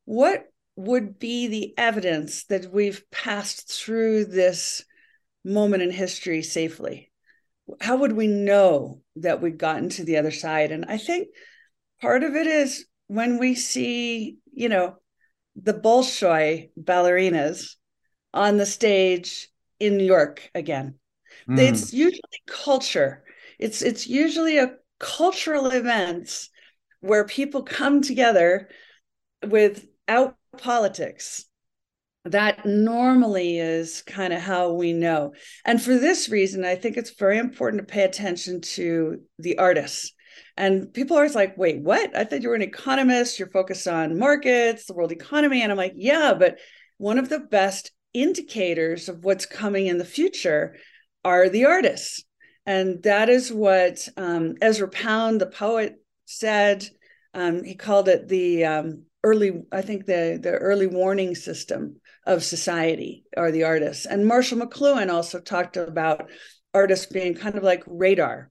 [0.05, 0.45] what
[0.77, 4.85] would be the evidence that we've passed through this
[5.45, 7.11] moment in history safely?
[7.81, 10.71] How would we know that we've gotten to the other side?
[10.71, 11.29] And I think
[12.01, 14.97] part of it is when we see, you know,
[15.57, 17.75] the Bolshoi ballerinas
[18.33, 19.49] on the stage
[19.81, 20.95] in New York again.
[21.49, 21.59] Mm.
[21.59, 23.25] It's usually culture
[23.59, 26.51] it's it's usually a cultural events
[27.01, 28.69] where people come together
[29.47, 31.45] without politics
[32.25, 35.33] that normally is kind of how we know
[35.65, 40.13] and for this reason i think it's very important to pay attention to the artists
[40.57, 42.17] And people are always like, wait, what?
[42.17, 43.39] I thought you were an economist.
[43.39, 45.63] You're focused on markets, the world economy.
[45.63, 46.59] And I'm like, yeah, but
[46.99, 50.77] one of the best indicators of what's coming in the future
[51.25, 52.25] are the artists.
[52.69, 56.87] And that is what um, Ezra Pound, the poet, said.
[57.33, 62.45] Um, he called it the um, early, I think the the early warning system of
[62.45, 64.05] society are the artists.
[64.05, 66.29] And Marshall McLuhan also talked about
[66.75, 68.51] artists being kind of like radar.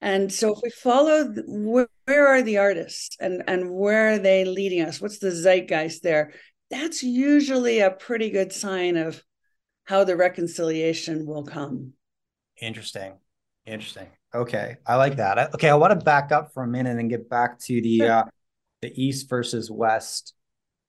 [0.00, 4.46] And so if we follow where, where are the artists and and where are they
[4.46, 4.98] leading us?
[4.98, 6.32] What's the zeitgeist there?
[6.70, 9.22] That's usually a pretty good sign of
[9.84, 11.92] how the reconciliation will come.
[12.60, 13.14] Interesting.
[13.66, 14.08] Interesting.
[14.34, 15.54] Okay, I like that.
[15.54, 18.10] Okay, I want to back up for a minute and get back to the sure.
[18.10, 18.24] uh,
[18.82, 20.34] the East versus West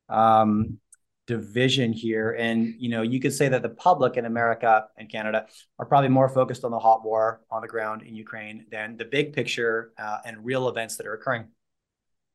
[0.09, 0.79] um,
[1.27, 2.31] division here.
[2.31, 5.45] And you know, you could say that the public in America and Canada
[5.79, 9.05] are probably more focused on the hot war on the ground in Ukraine than the
[9.05, 11.47] big picture uh, and real events that are occurring.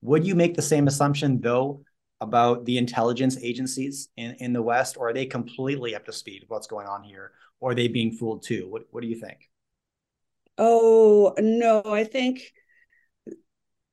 [0.03, 1.83] Would you make the same assumption though
[2.21, 6.43] about the intelligence agencies in, in the West, or are they completely up to speed
[6.43, 7.33] with what's going on here?
[7.61, 8.69] Or are they being fooled too?
[8.69, 9.49] What what do you think?
[10.59, 12.53] Oh, no, I think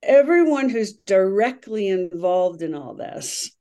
[0.04, 3.52] everyone who's directly involved in all this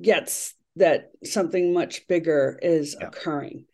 [0.00, 3.08] gets that something much bigger is yeah.
[3.08, 3.66] occurring.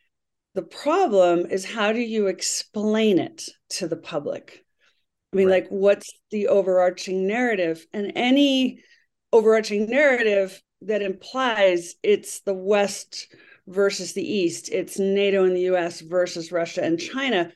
[0.55, 4.65] The problem is how do you explain it to the public?
[5.33, 5.65] I mean, right.
[5.65, 7.87] like, what's the overarching narrative?
[7.93, 8.83] And any
[9.33, 13.29] overarching narrative that implies it's the West
[13.69, 17.53] versus the East, it's NATO and the US versus Russia and China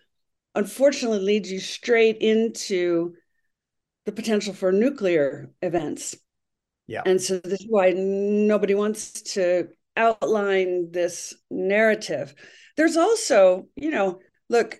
[0.55, 3.15] unfortunately leads you straight into
[4.05, 6.15] the potential for nuclear events.
[6.87, 7.03] Yeah.
[7.07, 12.35] And so this is why nobody wants to outline this narrative.
[12.77, 14.79] There's also, you know, look,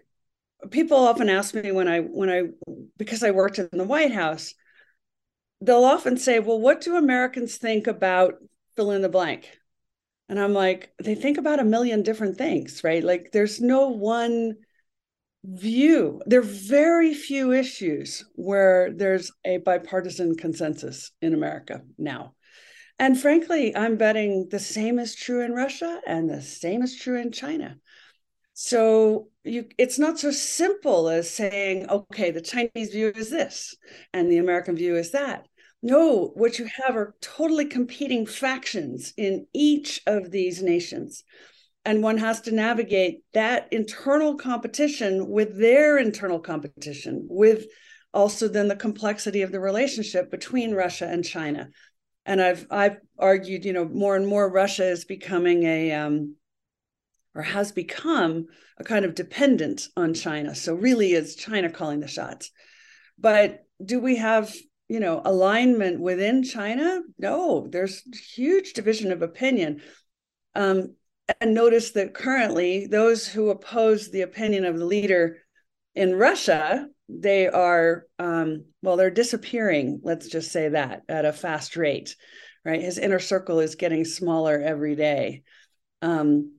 [0.71, 2.43] people often ask me when I when I
[2.97, 4.55] because I worked in the White House,
[5.61, 8.35] they'll often say, "Well, what do Americans think about
[8.77, 9.59] fill in the blank?"
[10.33, 13.05] And I'm like, they think about a million different things, right?
[13.05, 14.57] Like there's no one
[15.45, 16.23] view.
[16.25, 22.33] There are very few issues where there's a bipartisan consensus in America now.
[22.99, 27.21] And frankly, I'm betting the same is true in Russia and the same is true
[27.21, 27.77] in China.
[28.55, 33.77] So you it's not so simple as saying, okay, the Chinese view is this
[34.15, 35.47] and the American view is that.
[35.83, 41.25] No, what you have are totally competing factions in each of these nations.
[41.85, 47.67] And one has to navigate that internal competition with their internal competition with
[48.15, 51.69] also then the complexity of the relationship between Russia and China.
[52.25, 56.37] And I've I've argued you know more and more Russia is becoming a um,
[57.35, 58.47] or has become
[58.79, 60.55] a kind of dependent on China.
[60.55, 62.53] So really is China calling the shots.
[63.19, 64.55] But do we have
[64.89, 68.03] you know alignment within China no there's
[68.35, 69.81] huge division of opinion
[70.55, 70.95] um,
[71.41, 75.39] and notice that currently those who oppose the opinion of the leader
[75.95, 80.01] in Russia, they are um, well, they're disappearing.
[80.03, 82.17] Let's just say that at a fast rate,
[82.65, 82.81] right?
[82.81, 85.43] His inner circle is getting smaller every day.
[86.01, 86.57] Um,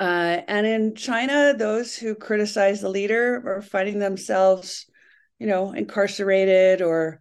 [0.00, 4.86] uh, and in China, those who criticize the leader are finding themselves,
[5.38, 7.20] you know, incarcerated or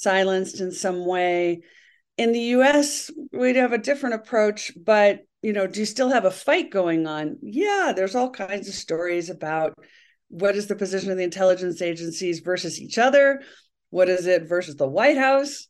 [0.00, 1.62] silenced in some way.
[2.16, 6.26] In the U.S., we'd have a different approach, but you know, do you still have
[6.26, 7.38] a fight going on?
[7.42, 9.74] Yeah, there's all kinds of stories about
[10.28, 13.40] what is the position of the intelligence agencies versus each other?
[13.90, 15.66] What is it versus the White House?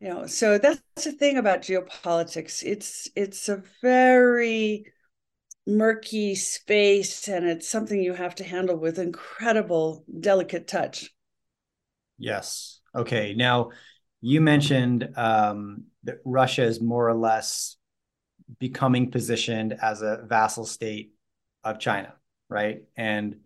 [0.00, 2.62] You know, so that's the thing about geopolitics.
[2.64, 4.84] It's it's a very
[5.64, 11.10] murky space and it's something you have to handle with incredible delicate touch.
[12.18, 12.80] Yes.
[12.94, 13.34] Okay.
[13.34, 13.70] Now
[14.20, 17.76] you mentioned um, that Russia is more or less
[18.58, 21.14] becoming positioned as a vassal state
[21.64, 22.14] of China,
[22.48, 22.82] right?
[22.96, 23.36] And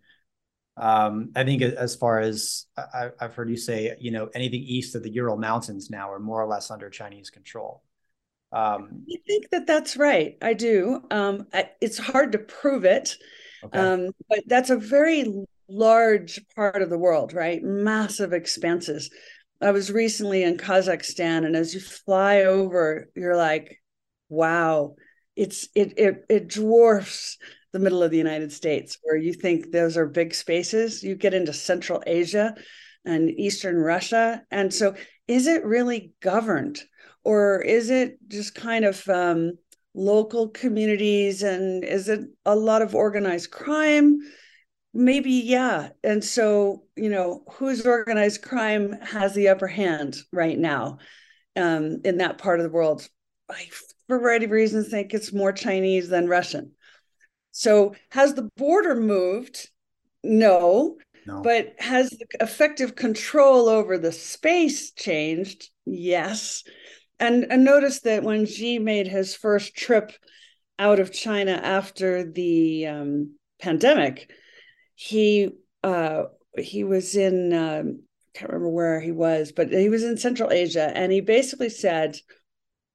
[0.77, 4.95] um, I think as far as I, have heard you say, you know, anything east
[4.95, 7.83] of the Ural Mountains now are more or less under Chinese control.
[8.53, 10.37] Um, I think that that's right.
[10.43, 11.03] I do.
[11.11, 13.17] Um, I, it's hard to prove it,
[13.65, 13.79] okay.
[13.79, 17.63] Um, but that's a very large part of the world, right?
[17.63, 19.11] Massive expanses.
[19.61, 23.81] I was recently in Kazakhstan, and as you fly over, you're like,
[24.29, 24.97] wow.
[25.35, 27.37] It's it it it dwarfs
[27.73, 31.03] the middle of the United States where you think those are big spaces.
[31.03, 32.55] You get into central Asia
[33.05, 34.95] and eastern Russia and so
[35.29, 36.81] is it really governed
[37.25, 39.53] or is it just kind of um,
[39.95, 44.19] local communities and is it a lot of organized crime
[44.97, 45.91] maybe yeah.
[46.03, 50.99] And so you know whose organized crime has the upper hand right now
[51.55, 53.07] um, in that part of the world?
[53.51, 53.69] I
[54.09, 56.73] for a variety of reasons think it's more chinese than russian.
[57.53, 59.69] So has the border moved?
[60.23, 61.43] No, no.
[61.43, 65.71] but has the effective control over the space changed?
[65.85, 66.65] Yes.
[67.19, 70.13] And and notice that when xi made his first trip
[70.79, 74.31] out of china after the um, pandemic
[74.97, 75.51] he
[75.85, 76.25] uh,
[76.59, 78.03] he was in um,
[78.35, 82.17] can't remember where he was, but he was in Central Asia, and he basically said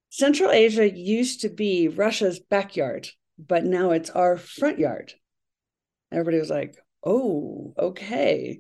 [0.09, 3.07] Central Asia used to be Russia's backyard,
[3.39, 5.13] but now it's our front yard.
[6.11, 8.59] Everybody was like, "Oh, okay."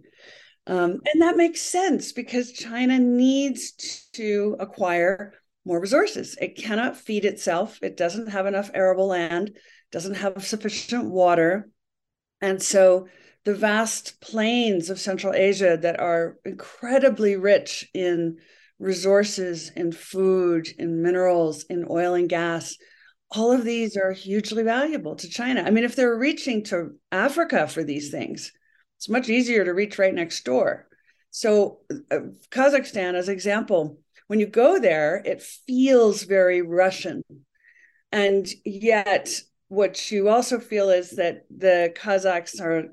[0.67, 5.33] Um, and that makes sense because China needs to acquire
[5.65, 6.37] more resources.
[6.39, 7.79] It cannot feed itself.
[7.81, 9.57] It doesn't have enough arable land,
[9.91, 11.69] doesn't have sufficient water.
[12.39, 13.07] And so
[13.43, 18.37] the vast plains of Central Asia that are incredibly rich in
[18.79, 22.75] resources, in food, in minerals, in oil and gas.
[23.31, 25.61] All of these are hugely valuable to China.
[25.61, 28.51] I mean, if they're reaching to Africa for these things,
[28.97, 30.87] it's much easier to reach right next door.
[31.31, 31.79] So,
[32.11, 32.19] uh,
[32.49, 37.23] Kazakhstan, as an example, when you go there, it feels very Russian.
[38.11, 39.29] And yet,
[39.69, 42.89] what you also feel is that the Kazakhs are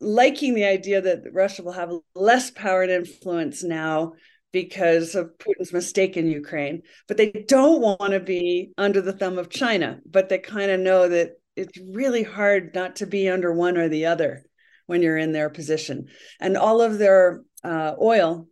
[0.00, 4.12] liking the idea that Russia will have less power and influence now
[4.52, 9.38] because of Putin's mistake in Ukraine, but they don't want to be under the thumb
[9.38, 10.00] of China.
[10.04, 13.88] But they kind of know that it's really hard not to be under one or
[13.88, 14.44] the other
[14.86, 16.08] when you're in their position.
[16.40, 18.48] And all of their uh, oil,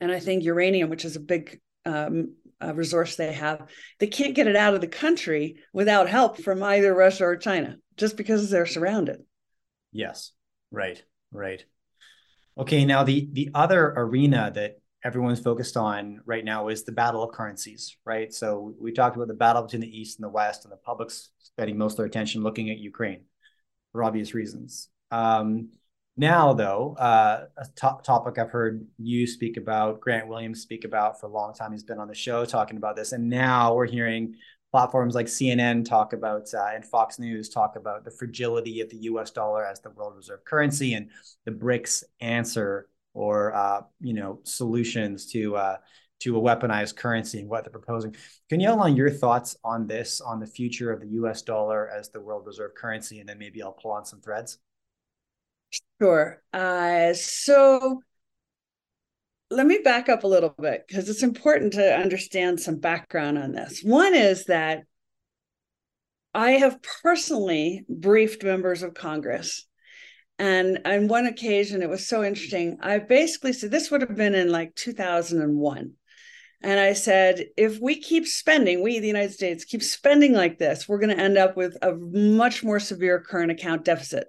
[0.00, 3.68] and I think uranium, which is a big um, uh, resource they have,
[3.98, 7.76] they can't get it out of the country without help from either Russia or China,
[7.96, 9.20] just because they're surrounded.
[9.92, 10.32] Yes.
[10.70, 11.02] Right,
[11.32, 11.64] right.
[12.56, 17.22] Okay, now the the other arena that everyone's focused on right now is the battle
[17.22, 18.32] of currencies, right?
[18.34, 21.30] So we talked about the battle between the East and the West, and the public's
[21.38, 23.22] spending most of their attention looking at Ukraine
[23.92, 24.88] for obvious reasons.
[25.10, 25.70] Um,
[26.16, 31.20] now, though, uh, a to- topic I've heard you speak about, Grant Williams speak about
[31.20, 31.70] for a long time.
[31.70, 34.34] He's been on the show talking about this, and now we're hearing
[34.70, 38.98] platforms like CNN talk about uh, and Fox News talk about the fragility of the
[38.98, 39.30] U.S.
[39.30, 41.10] dollar as the world reserve currency and
[41.44, 45.76] the BRICS answer or uh, you know solutions to uh,
[46.20, 48.14] to a weaponized currency and what they're proposing.
[48.48, 51.42] Can you outline your thoughts on this, on the future of the U.S.
[51.42, 54.58] dollar as the world reserve currency, and then maybe I'll pull on some threads.
[56.00, 56.42] Sure.
[56.52, 58.00] Uh, so
[59.50, 63.52] let me back up a little bit because it's important to understand some background on
[63.52, 63.80] this.
[63.82, 64.84] One is that
[66.34, 69.66] I have personally briefed members of Congress.
[70.38, 72.78] And on one occasion, it was so interesting.
[72.80, 75.92] I basically said, this would have been in like 2001.
[76.60, 80.88] And I said, if we keep spending, we, the United States, keep spending like this,
[80.88, 84.28] we're going to end up with a much more severe current account deficit.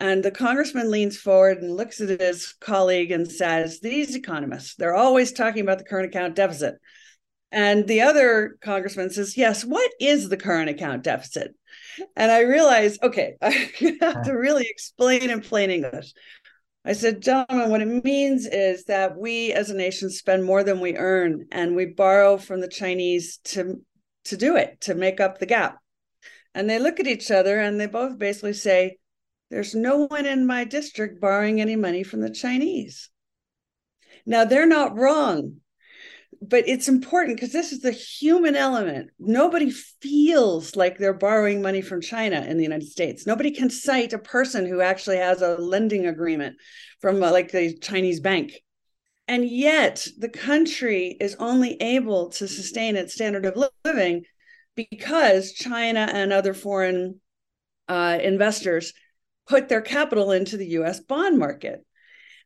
[0.00, 4.96] And the congressman leans forward and looks at his colleague and says, These economists, they're
[4.96, 6.76] always talking about the current account deficit.
[7.52, 11.54] And the other congressman says, Yes, what is the current account deficit?
[12.16, 13.50] And I realized, okay, I
[14.00, 16.14] have to really explain in plain English.
[16.82, 20.80] I said, gentlemen, what it means is that we as a nation spend more than
[20.80, 23.84] we earn and we borrow from the Chinese to,
[24.24, 25.76] to do it, to make up the gap.
[26.54, 28.96] And they look at each other and they both basically say,
[29.50, 33.10] there's no one in my district borrowing any money from the Chinese.
[34.24, 35.56] Now, they're not wrong,
[36.40, 39.10] but it's important because this is the human element.
[39.18, 43.26] Nobody feels like they're borrowing money from China in the United States.
[43.26, 46.56] Nobody can cite a person who actually has a lending agreement
[47.00, 48.52] from a, like the Chinese bank.
[49.26, 54.24] And yet, the country is only able to sustain its standard of living
[54.76, 57.20] because China and other foreign
[57.88, 58.92] uh, investors
[59.50, 61.84] put their capital into the US bond market.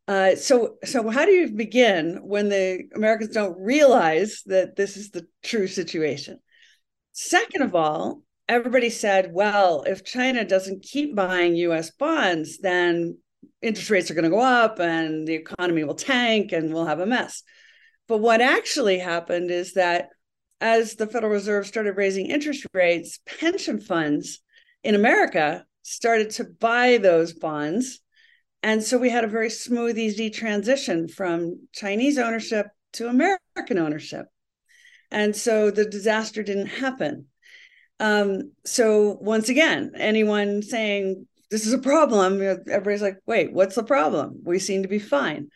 [0.09, 5.11] Uh, so, so how do you begin when the Americans don't realize that this is
[5.11, 6.38] the true situation?
[7.12, 13.18] Second of all, everybody said, well, if China doesn't keep buying US bonds, then
[13.61, 17.00] interest rates are going to go up and the economy will tank and we'll have
[17.00, 17.42] a mess.
[18.09, 20.09] But what actually happened is that
[20.61, 24.40] as the Federal Reserve started raising interest rates, pension funds
[24.82, 28.01] in America started to buy those bonds.
[28.62, 34.26] And so we had a very smooth, easy transition from Chinese ownership to American ownership.
[35.11, 37.26] And so the disaster didn't happen.
[38.01, 42.43] Um, so once again, anyone saying this is a problem.
[42.43, 44.41] Everybody's like, wait, what's the problem?
[44.43, 45.51] We seem to be fine.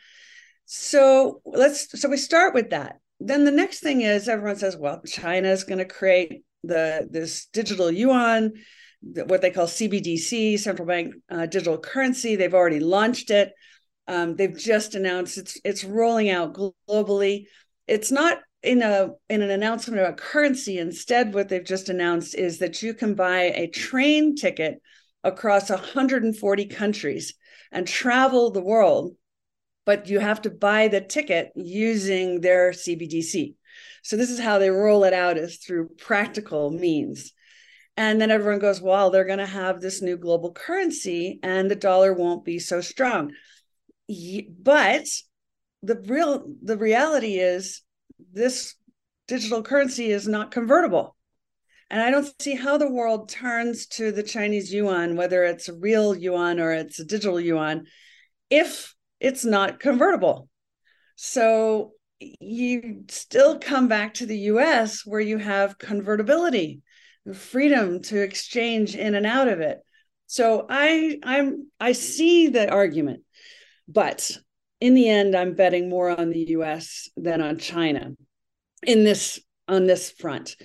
[0.66, 3.00] So let's so we start with that.
[3.18, 7.46] Then the next thing is everyone says, well, China is going to create the this
[7.46, 8.52] digital yuan,
[9.00, 12.36] what they call CBDC, central bank uh, digital currency.
[12.36, 13.52] They've already launched it.
[14.06, 16.54] Um, they've just announced it's it's rolling out
[16.88, 17.44] globally.
[17.86, 20.78] It's not in a in an announcement about currency.
[20.78, 24.80] Instead, what they've just announced is that you can buy a train ticket
[25.24, 27.34] across 140 countries
[27.70, 29.14] and travel the world,
[29.84, 33.54] but you have to buy the ticket using their CBDC.
[34.02, 37.32] So this is how they roll it out is through practical means.
[37.98, 41.74] And then everyone goes, well, they're going to have this new global currency and the
[41.74, 43.32] dollar won't be so strong.
[44.08, 45.08] But
[45.82, 47.82] the real the reality is
[48.32, 48.76] this
[49.26, 51.16] digital currency is not convertible.
[51.90, 55.74] And I don't see how the world turns to the Chinese yuan, whether it's a
[55.74, 57.86] real yuan or it's a digital yuan,
[58.48, 60.48] if it's not convertible.
[61.16, 66.80] So you still come back to the US where you have convertibility,
[67.34, 69.80] freedom to exchange in and out of it.
[70.26, 73.22] So I I'm I see the argument,
[73.86, 74.30] but
[74.80, 78.12] in the end, I'm betting more on the US than on China
[78.86, 80.56] in this on this front.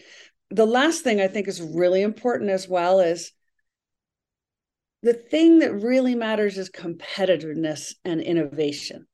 [0.49, 3.31] The last thing I think is really important as well is
[5.01, 9.05] the thing that really matters is competitiveness and innovation.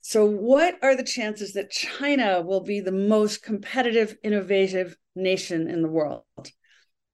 [0.00, 5.82] So, what are the chances that China will be the most competitive, innovative nation in
[5.82, 6.24] the world?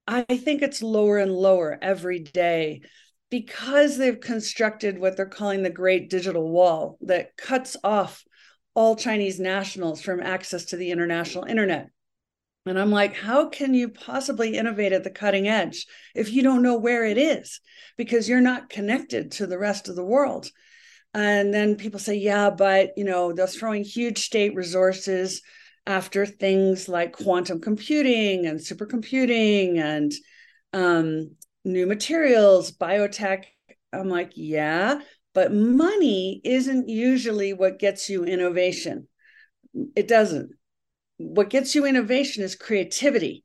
[0.07, 2.83] I think it's lower and lower every day
[3.31, 8.25] because they've constructed what they're calling the Great Digital Wall that cuts off
[8.75, 11.91] all Chinese nationals from access to the international internet.
[12.67, 16.63] And I'm like, how can you possibly innovate at the cutting edge if you don't
[16.63, 17.61] know where it is?
[17.97, 20.51] Because you're not connected to the rest of the world.
[21.15, 25.43] And then people say, yeah, but you know, they're throwing huge state resources
[25.87, 30.13] after things like quantum computing and supercomputing and
[30.73, 31.31] um,
[31.65, 33.45] new materials, biotech.
[33.93, 35.01] I'm like, yeah,
[35.35, 39.09] but money isn't usually what gets you innovation.
[39.95, 40.51] It doesn't.
[41.19, 43.45] What gets you innovation is creativity.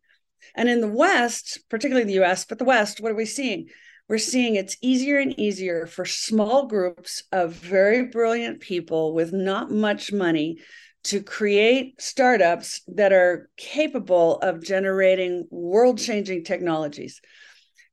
[0.55, 3.67] And in the West, particularly the US, but the West, what are we seeing?
[4.11, 9.71] we're seeing it's easier and easier for small groups of very brilliant people with not
[9.71, 10.57] much money
[11.04, 17.22] to create startups that are capable of generating world changing technologies.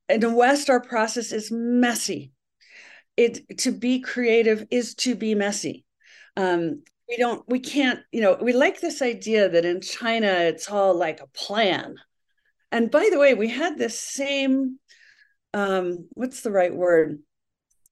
[0.09, 2.33] In the West, our process is messy.
[3.17, 5.85] It to be creative is to be messy.
[6.37, 10.71] Um, we don't, we can't, you know, we like this idea that in China it's
[10.71, 11.97] all like a plan.
[12.71, 14.79] And by the way, we had this same
[15.55, 17.19] um, what's the right word?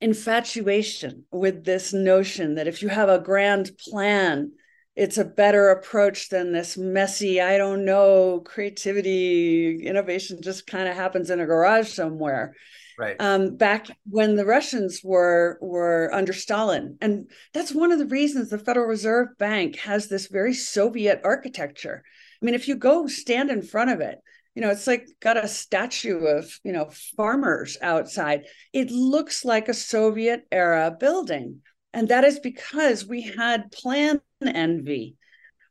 [0.01, 4.53] Infatuation with this notion that if you have a grand plan,
[4.97, 10.97] it's a better approach than this messy, I don't know, creativity, innovation just kind of
[10.97, 12.55] happens in a garage somewhere.
[12.99, 13.17] Right.
[13.21, 18.49] Um, back when the Russians were were under Stalin, and that's one of the reasons
[18.49, 22.03] the Federal Reserve Bank has this very Soviet architecture.
[22.43, 24.19] I mean, if you go stand in front of it,
[24.55, 29.69] you know it's like got a statue of you know farmers outside it looks like
[29.69, 31.61] a soviet era building
[31.93, 35.17] and that is because we had plan envy.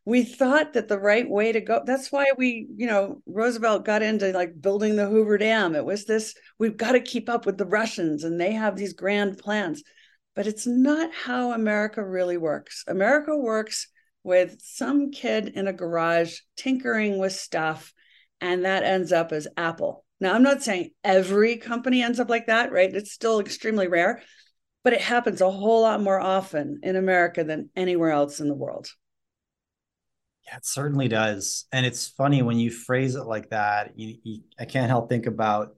[0.06, 4.04] We thought that the right way to go that's why we you know roosevelt got
[4.04, 5.76] into like building the hoover dam.
[5.76, 8.94] It was this we've got to keep up with the russians and they have these
[8.94, 9.84] grand plans.
[10.36, 12.84] But it's not how america really works.
[12.88, 13.88] America works
[14.24, 17.94] with some kid in a garage tinkering with stuff
[18.42, 20.06] and that ends up as Apple.
[20.20, 22.94] Now, I'm not saying every company ends up like that, right?
[22.94, 24.22] It's still extremely rare,
[24.86, 28.54] but it happens a whole lot more often in America than anywhere else in the
[28.54, 28.88] world.
[30.46, 31.66] Yeah, it certainly does.
[31.72, 35.26] And it's funny when you phrase it like that, you, you, I can't help think
[35.26, 35.76] about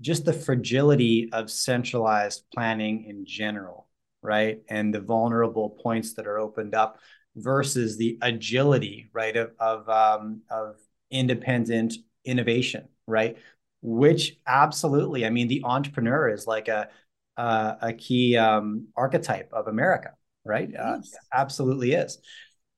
[0.00, 3.88] just the fragility of centralized planning in general,
[4.22, 4.62] right?
[4.70, 6.98] And the vulnerable points that are opened up
[7.36, 10.76] versus the agility, right, of, of, um, of
[11.10, 11.92] independent
[12.24, 13.36] innovation, right?
[13.82, 16.88] Which absolutely, I mean, the entrepreneur is like a
[17.36, 20.10] a, a key um, archetype of America,
[20.44, 20.68] right?
[20.68, 21.14] Uh, yes.
[21.14, 22.18] Uh, absolutely is.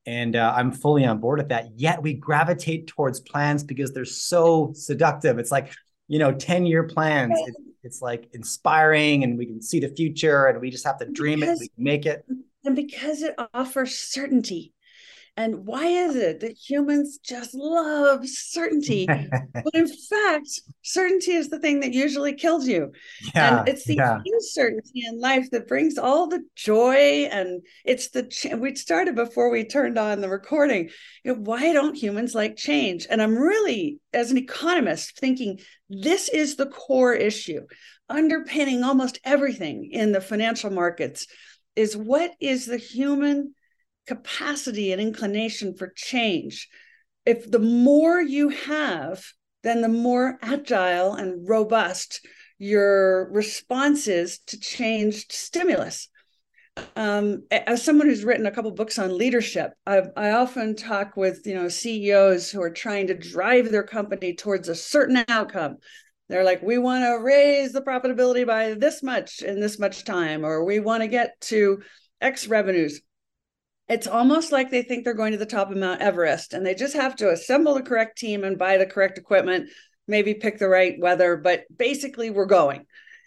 [0.06, 1.68] And uh, I'm fully on board with that.
[1.76, 5.38] Yet we gravitate towards plans because they're so seductive.
[5.38, 5.72] It's like,
[6.06, 7.38] you know, 10 year plans.
[7.46, 11.06] It, it's like inspiring and we can see the future and we just have to
[11.06, 12.24] dream because, it, we can make it.
[12.64, 14.72] And because it offers certainty
[15.38, 19.06] And why is it that humans just love certainty?
[19.54, 20.48] but in fact,
[20.82, 22.90] certainty is the thing that usually kills you.
[23.36, 24.18] Yeah, and it's the yeah.
[24.26, 27.28] uncertainty in life that brings all the joy.
[27.30, 30.90] And it's the, ch- we started before we turned on the recording.
[31.22, 33.06] You know, why don't humans like change?
[33.08, 37.60] And I'm really, as an economist, thinking this is the core issue
[38.08, 41.28] underpinning almost everything in the financial markets
[41.76, 43.54] is what is the human
[44.08, 46.68] capacity and inclination for change.
[47.26, 49.22] If the more you have,
[49.62, 52.26] then the more agile and robust
[52.58, 56.08] your response is to changed stimulus.
[56.96, 61.42] Um, as someone who's written a couple books on leadership, I, I often talk with
[61.44, 65.76] you know CEOs who are trying to drive their company towards a certain outcome.
[66.28, 70.44] They're like, we want to raise the profitability by this much in this much time,
[70.46, 71.82] or we want to get to
[72.20, 73.00] X revenues
[73.88, 76.74] it's almost like they think they're going to the top of Mount Everest and they
[76.74, 79.70] just have to assemble the correct team and buy the correct equipment,
[80.06, 82.84] maybe pick the right weather, but basically we're going.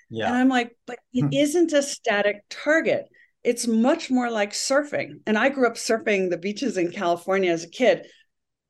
[0.10, 0.28] Yeah.
[0.28, 1.34] And I'm like, but it hmm.
[1.34, 3.06] isn't a static target.
[3.44, 5.22] It's much more like surfing.
[5.26, 8.06] And I grew up surfing the beaches in California as a kid.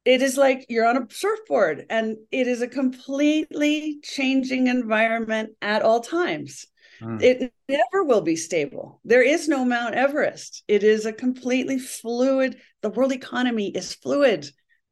[0.06, 5.82] It is like you're on a surfboard and it is a completely changing environment at
[5.82, 6.68] all times.
[7.02, 7.22] Mm.
[7.22, 8.99] It never will be stable.
[9.04, 10.64] There is no Mount Everest.
[10.68, 14.47] It is a completely fluid, the world economy is fluid.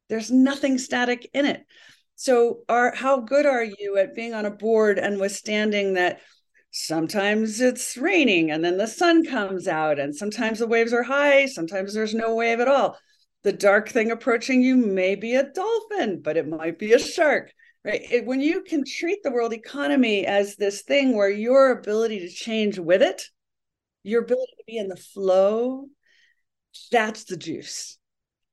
[0.08, 1.64] There's nothing static in it.
[2.16, 6.20] So are how good are you at being on a board and withstanding that
[6.72, 11.46] sometimes it's raining and then the sun comes out and sometimes the waves are high,
[11.46, 12.98] sometimes there's no wave at all.
[13.42, 17.52] The dark thing approaching you may be a dolphin, but it might be a shark
[17.84, 22.20] right it, when you can treat the world economy as this thing where your ability
[22.20, 23.22] to change with it
[24.02, 25.86] your ability to be in the flow
[26.90, 27.98] that's the juice.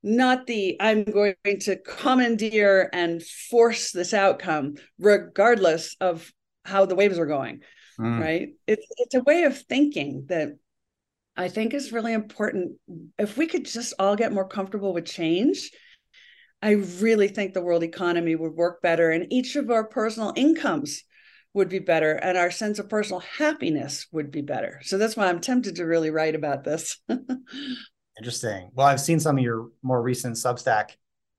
[0.02, 6.32] Not the i'm going to commandeer and force this outcome regardless of
[6.64, 7.60] how the waves are going.
[7.98, 8.20] Mm.
[8.20, 8.48] right?
[8.66, 10.50] It's it's a way of thinking that
[11.36, 12.78] i think is really important.
[13.18, 15.70] If we could just all get more comfortable with change
[16.62, 21.04] I really think the world economy would work better and each of our personal incomes
[21.54, 24.80] would be better and our sense of personal happiness would be better.
[24.82, 26.98] So that's why I'm tempted to really write about this.
[28.18, 28.70] Interesting.
[28.74, 30.90] Well, I've seen some of your more recent Substack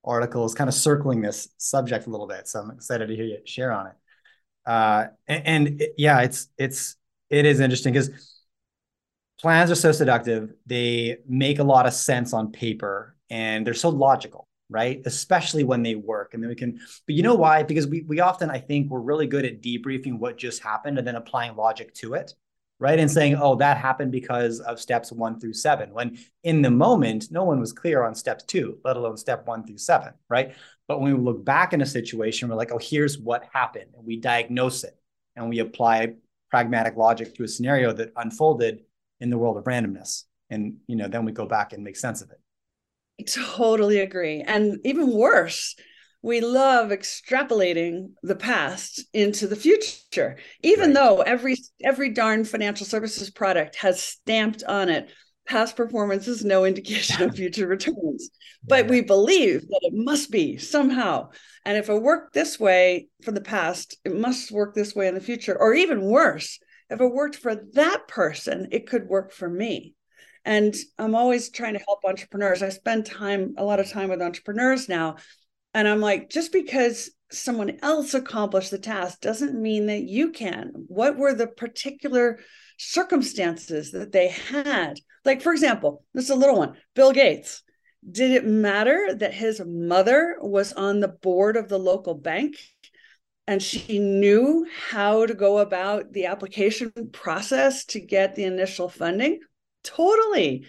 [0.03, 2.47] articles kind of circling this subject a little bit.
[2.47, 3.93] So I'm excited to hear you share on it.
[4.65, 6.95] Uh, and, and it, yeah, it's it's
[7.29, 8.43] it is interesting because
[9.39, 10.51] plans are so seductive.
[10.65, 15.01] They make a lot of sense on paper and they're so logical right?
[15.05, 16.33] Especially when they work.
[16.33, 17.63] And then we can, but you know why?
[17.63, 21.07] Because we we often, I think, we're really good at debriefing what just happened and
[21.07, 22.33] then applying logic to it,
[22.79, 22.99] right?
[22.99, 25.93] And saying, oh, that happened because of steps one through seven.
[25.93, 29.65] When in the moment, no one was clear on steps two, let alone step one
[29.65, 30.53] through seven, right?
[30.87, 33.91] But when we look back in a situation, we're like, oh, here's what happened.
[33.95, 34.95] And we diagnose it
[35.35, 36.15] and we apply
[36.49, 38.83] pragmatic logic to a scenario that unfolded
[39.19, 40.23] in the world of randomness.
[40.49, 42.38] And you know, then we go back and make sense of it.
[43.19, 44.41] I totally agree.
[44.41, 45.75] And even worse,
[46.21, 50.93] we love extrapolating the past into the future even right.
[50.93, 55.09] though every every darn financial services product has stamped on it
[55.47, 58.29] past performance is no indication of future returns.
[58.67, 61.29] But we believe that it must be somehow.
[61.65, 65.15] And if it worked this way for the past it must work this way in
[65.15, 65.57] the future.
[65.57, 66.59] Or even worse
[66.89, 69.95] if it worked for that person it could work for me
[70.45, 72.63] and I'm always trying to help entrepreneurs.
[72.63, 75.17] I spend time, a lot of time with entrepreneurs now.
[75.73, 80.71] And I'm like, just because someone else accomplished the task doesn't mean that you can.
[80.87, 82.39] What were the particular
[82.77, 84.99] circumstances that they had?
[85.25, 87.61] Like, for example, this is a little one Bill Gates.
[88.09, 92.55] Did it matter that his mother was on the board of the local bank
[93.45, 99.39] and she knew how to go about the application process to get the initial funding?
[99.95, 100.65] Totally.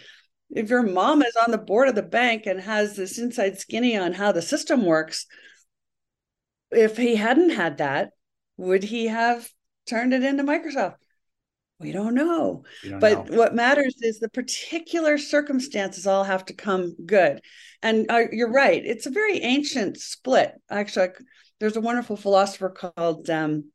[0.50, 3.96] If your mom is on the board of the bank and has this inside skinny
[3.96, 5.26] on how the system works,
[6.70, 8.10] if he hadn't had that,
[8.56, 9.48] would he have
[9.86, 10.96] turned it into Microsoft?
[11.78, 12.64] We don't know.
[12.84, 13.38] Don't but know.
[13.38, 17.40] what matters is the particular circumstances all have to come good.
[17.82, 18.84] And uh, you're right.
[18.84, 20.52] It's a very ancient split.
[20.68, 21.08] Actually,
[21.58, 23.70] there's a wonderful philosopher called um,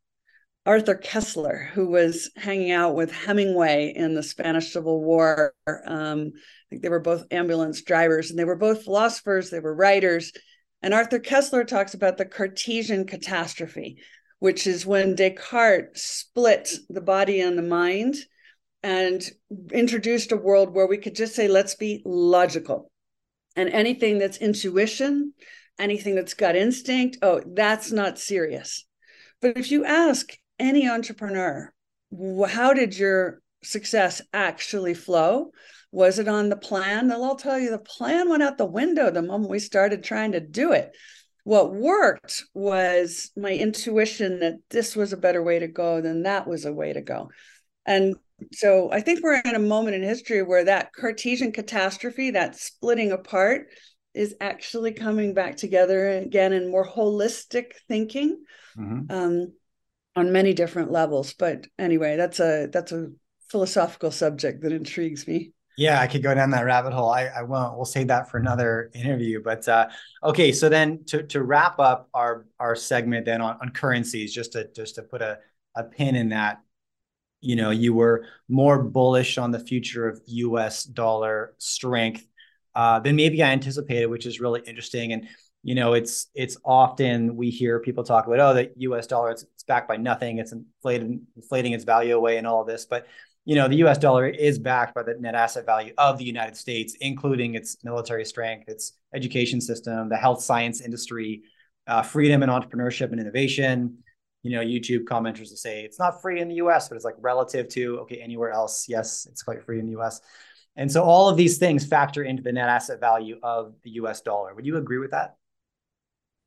[0.65, 5.53] Arthur Koestler, who was hanging out with Hemingway in the Spanish Civil War.
[5.67, 9.75] Um, I think they were both ambulance drivers and they were both philosophers, they were
[9.75, 10.31] writers.
[10.81, 13.97] And Arthur Koestler talks about the Cartesian catastrophe,
[14.39, 18.15] which is when Descartes split the body and the mind
[18.81, 19.23] and
[19.71, 22.91] introduced a world where we could just say, let's be logical.
[23.55, 25.33] And anything that's intuition,
[25.77, 28.85] anything that's gut instinct, oh, that's not serious.
[29.41, 31.73] But if you ask any entrepreneur,
[32.47, 35.51] how did your success actually flow?
[35.91, 37.07] Was it on the plan?
[37.07, 40.33] They'll all tell you the plan went out the window the moment we started trying
[40.33, 40.91] to do it.
[41.43, 46.47] What worked was my intuition that this was a better way to go than that
[46.47, 47.29] was a way to go.
[47.85, 48.15] And
[48.51, 53.11] so I think we're in a moment in history where that Cartesian catastrophe, that splitting
[53.11, 53.67] apart,
[54.13, 58.43] is actually coming back together again in more holistic thinking
[58.77, 59.11] mm-hmm.
[59.11, 59.53] um,
[60.15, 61.33] on many different levels.
[61.33, 63.11] But anyway, that's a that's a
[63.49, 65.51] philosophical subject that intrigues me.
[65.77, 67.09] Yeah, I could go down that rabbit hole.
[67.09, 67.75] I, I won't.
[67.75, 69.41] We'll save that for another interview.
[69.43, 69.89] But uh,
[70.23, 74.53] okay, so then to to wrap up our our segment then on, on currencies, just
[74.53, 75.39] to just to put a,
[75.75, 76.61] a pin in that,
[77.41, 80.85] you know, you were more bullish on the future of U.S.
[80.85, 82.25] dollar strength
[82.73, 85.11] uh, than maybe I anticipated, which is really interesting.
[85.11, 85.27] And
[85.65, 89.07] you know, it's it's often we hear people talk about, oh, the U.S.
[89.07, 92.67] dollar it's, it's backed by nothing, it's inflated, inflating its value away, and all of
[92.67, 92.85] this.
[92.85, 93.07] But
[93.45, 93.97] you know, the U.S.
[93.97, 98.25] dollar is backed by the net asset value of the United States, including its military
[98.25, 101.41] strength, its education system, the health science industry,
[101.87, 103.97] uh, freedom and entrepreneurship and innovation.
[104.43, 107.15] You know, YouTube commenters will say it's not free in the U.S., but it's like
[107.17, 108.85] relative to okay anywhere else.
[108.87, 110.21] Yes, it's quite free in the U.S.
[110.75, 114.21] And so all of these things factor into the net asset value of the US
[114.21, 114.53] dollar.
[114.53, 115.37] Would you agree with that?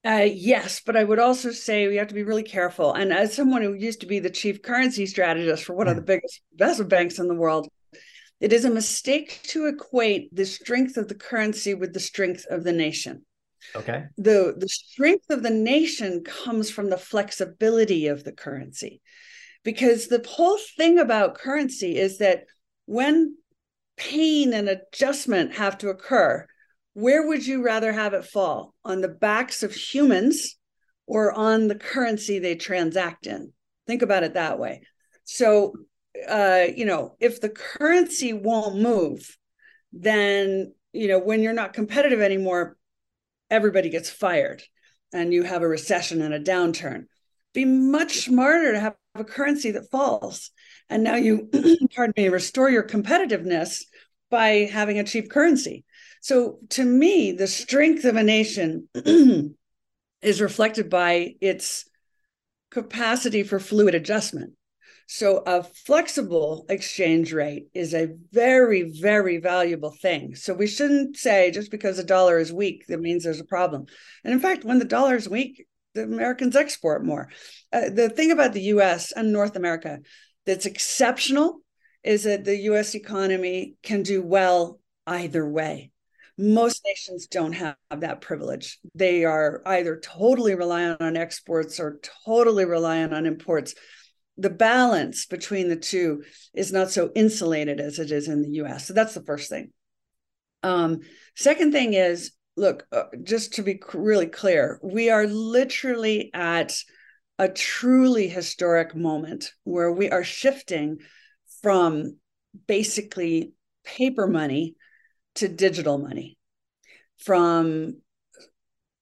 [0.04, 2.92] Uh, yes, but I would also say we have to be really careful.
[2.92, 6.02] And as someone who used to be the chief currency strategist for one of the
[6.02, 7.68] biggest investment banks in the world,
[8.40, 12.62] it is a mistake to equate the strength of the currency with the strength of
[12.62, 13.24] the nation.
[13.74, 14.04] Okay.
[14.16, 19.02] The the strength of the nation comes from the flexibility of the currency.
[19.64, 22.44] Because the whole thing about currency is that
[22.86, 23.36] when
[23.96, 26.46] pain and adjustment have to occur,
[26.98, 28.74] where would you rather have it fall?
[28.84, 30.56] On the backs of humans
[31.06, 33.52] or on the currency they transact in?
[33.86, 34.82] Think about it that way.
[35.22, 35.74] So,
[36.28, 39.38] uh, you know, if the currency won't move,
[39.92, 42.76] then, you know, when you're not competitive anymore,
[43.48, 44.64] everybody gets fired
[45.12, 47.04] and you have a recession and a downturn.
[47.54, 50.50] Be much smarter to have a currency that falls
[50.90, 51.48] and now you
[51.94, 53.84] pardon me restore your competitiveness
[54.30, 55.84] by having a cheap currency
[56.20, 58.88] so to me the strength of a nation
[60.22, 61.84] is reflected by its
[62.70, 64.52] capacity for fluid adjustment.
[65.10, 70.34] So a flexible exchange rate is a very very valuable thing.
[70.34, 73.86] So we shouldn't say just because a dollar is weak that means there's a problem.
[74.24, 77.30] And in fact when the dollar is weak the americans export more.
[77.72, 79.98] Uh, the thing about the us and north america
[80.44, 81.60] that's exceptional
[82.04, 85.90] is that the US economy can do well either way.
[86.38, 88.78] Most nations don't have that privilege.
[88.94, 93.74] They are either totally reliant on exports or totally reliant on imports.
[94.36, 96.22] The balance between the two
[96.54, 98.86] is not so insulated as it is in the US.
[98.86, 99.72] So that's the first thing.
[100.62, 101.00] Um,
[101.34, 106.74] second thing is look, uh, just to be really clear, we are literally at
[107.38, 110.98] a truly historic moment where we are shifting
[111.62, 112.16] from
[112.66, 113.52] basically
[113.84, 114.74] paper money
[115.38, 116.38] to digital money,
[117.16, 118.00] from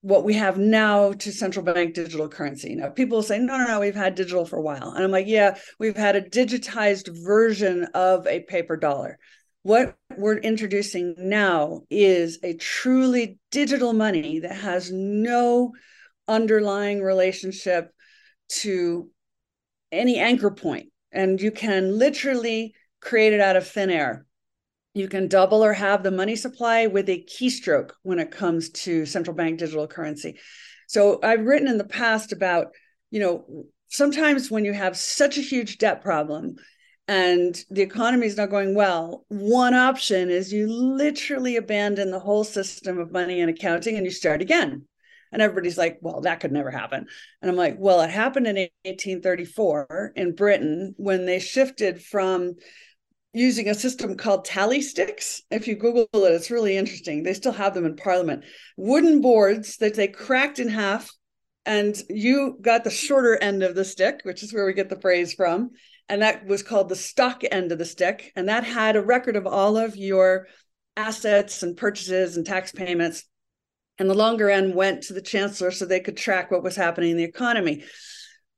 [0.02, 2.74] what we have now to central bank digital currency.
[2.74, 4.92] Now, people say, no, no, no, we've had digital for a while.
[4.92, 9.18] And I'm like, yeah, we've had a digitized version of a paper dollar.
[9.62, 15.72] What we're introducing now is a truly digital money that has no
[16.28, 17.90] underlying relationship
[18.48, 19.10] to
[19.90, 24.25] any anchor point and you can literally create it out of thin air.
[24.96, 29.04] You can double or have the money supply with a keystroke when it comes to
[29.04, 30.38] central bank digital currency.
[30.88, 32.68] So I've written in the past about,
[33.10, 36.56] you know, sometimes when you have such a huge debt problem
[37.06, 42.42] and the economy is not going well, one option is you literally abandon the whole
[42.42, 44.86] system of money and accounting and you start again.
[45.30, 47.06] And everybody's like, well, that could never happen.
[47.42, 52.54] And I'm like, well, it happened in 1834 in Britain when they shifted from
[53.36, 55.42] using a system called tally sticks.
[55.50, 57.22] If you Google it, it's really interesting.
[57.22, 58.44] They still have them in Parliament.
[58.76, 61.10] Wooden boards that they cracked in half,
[61.64, 65.00] and you got the shorter end of the stick, which is where we get the
[65.00, 65.70] phrase from.
[66.08, 68.32] And that was called the stock end of the stick.
[68.36, 70.46] And that had a record of all of your
[70.96, 73.24] assets and purchases and tax payments
[73.98, 77.12] and the longer end went to the chancellor so they could track what was happening
[77.12, 77.84] in the economy.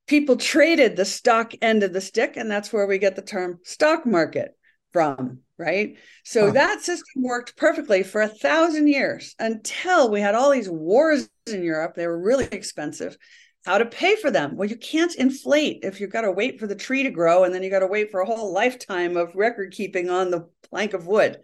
[0.07, 3.59] People traded the stock end of the stick, and that's where we get the term
[3.63, 4.58] stock market.
[4.93, 5.97] From, right?
[6.25, 6.53] So huh.
[6.53, 11.63] that system worked perfectly for a thousand years until we had all these wars in
[11.63, 11.95] Europe.
[11.95, 13.17] They were really expensive.
[13.65, 14.57] How to pay for them?
[14.57, 17.55] Well, you can't inflate if you've got to wait for the tree to grow and
[17.55, 20.95] then you got to wait for a whole lifetime of record keeping on the plank
[20.95, 21.39] of wood.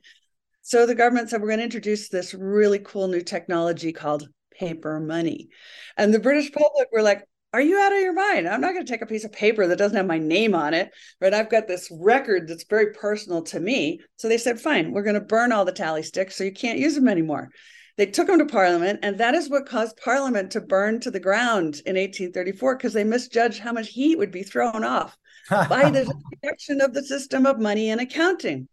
[0.62, 4.28] So the government said we're going to introduce this really cool new technology called
[4.58, 5.48] paper money.
[5.96, 7.24] And the British public were like,
[7.54, 8.48] are you out of your mind?
[8.48, 10.74] I'm not going to take a piece of paper that doesn't have my name on
[10.74, 10.90] it,
[11.20, 11.32] right?
[11.32, 14.00] I've got this record that's very personal to me.
[14.16, 16.80] So they said, fine, we're going to burn all the tally sticks so you can't
[16.80, 17.50] use them anymore.
[17.96, 21.20] They took them to Parliament, and that is what caused Parliament to burn to the
[21.20, 25.16] ground in 1834 because they misjudged how much heat would be thrown off
[25.48, 28.66] by the introduction of the system of money and accounting.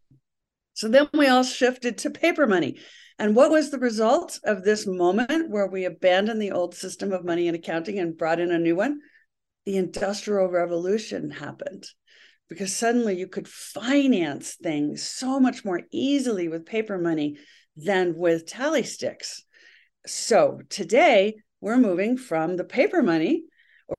[0.74, 2.80] So then we all shifted to paper money.
[3.22, 7.24] And what was the result of this moment where we abandoned the old system of
[7.24, 9.00] money and accounting and brought in a new one?
[9.64, 11.86] The Industrial Revolution happened
[12.50, 17.38] because suddenly you could finance things so much more easily with paper money
[17.78, 19.46] than with tally sticks.
[20.08, 23.44] So today we're moving from the paper money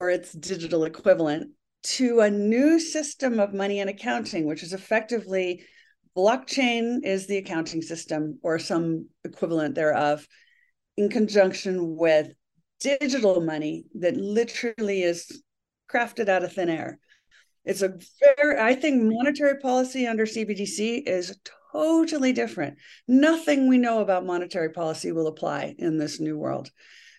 [0.00, 1.52] or its digital equivalent
[1.84, 5.64] to a new system of money and accounting, which is effectively
[6.16, 10.26] blockchain is the accounting system or some equivalent thereof
[10.96, 12.32] in conjunction with
[12.80, 15.42] digital money that literally is
[15.90, 16.98] crafted out of thin air.
[17.64, 21.38] It's a very, I think monetary policy under CBDC is
[21.72, 22.78] totally different.
[23.06, 26.70] Nothing we know about monetary policy will apply in this new world.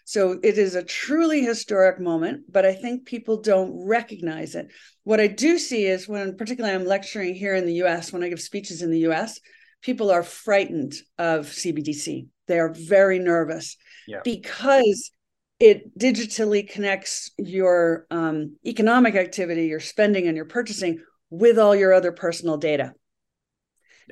[0.06, 4.68] So it is a truly historic moment, but I think people don't recognize it.
[5.04, 8.30] What I do see is when, particularly, I'm lecturing here in the US, when I
[8.30, 9.40] give speeches in the US,
[9.82, 12.28] people are frightened of CBDC.
[12.48, 13.78] They are very nervous
[14.08, 14.22] yeah.
[14.24, 15.12] because
[15.60, 21.94] it digitally connects your um, economic activity, your spending, and your purchasing with all your
[21.94, 22.94] other personal data.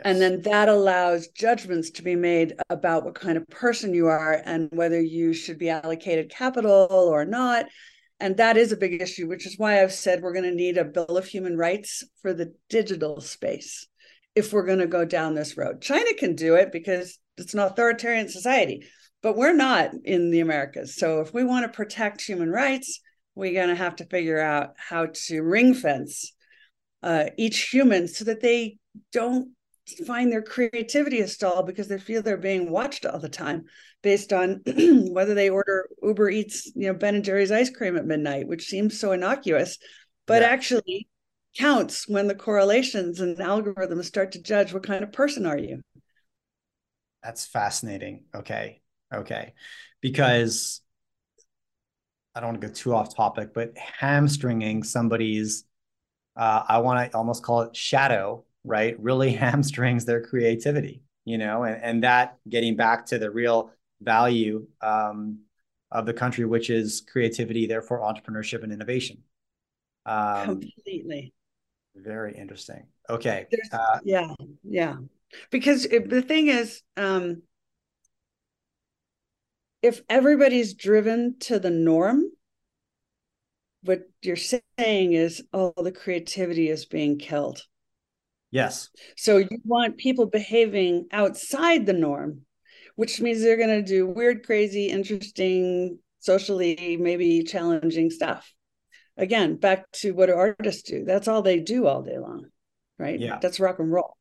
[0.03, 4.41] And then that allows judgments to be made about what kind of person you are
[4.45, 7.65] and whether you should be allocated capital or not.
[8.19, 10.77] And that is a big issue, which is why I've said we're going to need
[10.77, 13.87] a Bill of Human Rights for the digital space
[14.35, 15.81] if we're going to go down this road.
[15.81, 18.85] China can do it because it's an authoritarian society,
[19.21, 20.95] but we're not in the Americas.
[20.95, 22.99] So if we want to protect human rights,
[23.35, 26.33] we're going to have to figure out how to ring fence
[27.03, 28.77] uh, each human so that they
[29.11, 29.49] don't
[30.05, 33.65] find their creativity is stalled because they feel they're being watched all the time
[34.01, 34.61] based on
[35.11, 38.67] whether they order Uber Eats, you know, Ben and Jerry's ice cream at midnight, which
[38.67, 39.77] seems so innocuous,
[40.27, 40.49] but yeah.
[40.49, 41.07] actually
[41.57, 45.81] counts when the correlations and algorithms start to judge what kind of person are you.
[47.23, 48.25] That's fascinating.
[48.33, 48.81] Okay.
[49.13, 49.53] Okay.
[49.99, 50.81] Because
[52.33, 55.65] I don't want to go too off topic, but hamstringing somebody's
[56.35, 61.63] uh, I want to almost call it shadow right, really hamstrings their creativity, you know,
[61.63, 65.39] and, and that getting back to the real value um,
[65.91, 69.19] of the country, which is creativity, therefore entrepreneurship and innovation.
[70.05, 71.33] Um, Completely.
[71.95, 72.87] Very interesting.
[73.09, 73.47] Okay.
[73.71, 74.33] Uh, yeah.
[74.63, 74.95] Yeah.
[75.49, 77.41] Because it, the thing is, um,
[79.81, 82.23] if everybody's driven to the norm,
[83.83, 87.63] what you're saying is, oh, the creativity is being killed.
[88.51, 88.89] Yes.
[89.15, 92.41] So you want people behaving outside the norm,
[92.95, 98.53] which means they're going to do weird, crazy, interesting, socially maybe challenging stuff.
[99.17, 101.03] Again, back to what do artists do?
[101.05, 102.45] That's all they do all day long,
[102.97, 103.19] right?
[103.19, 103.39] Yeah.
[103.41, 104.15] That's rock and roll.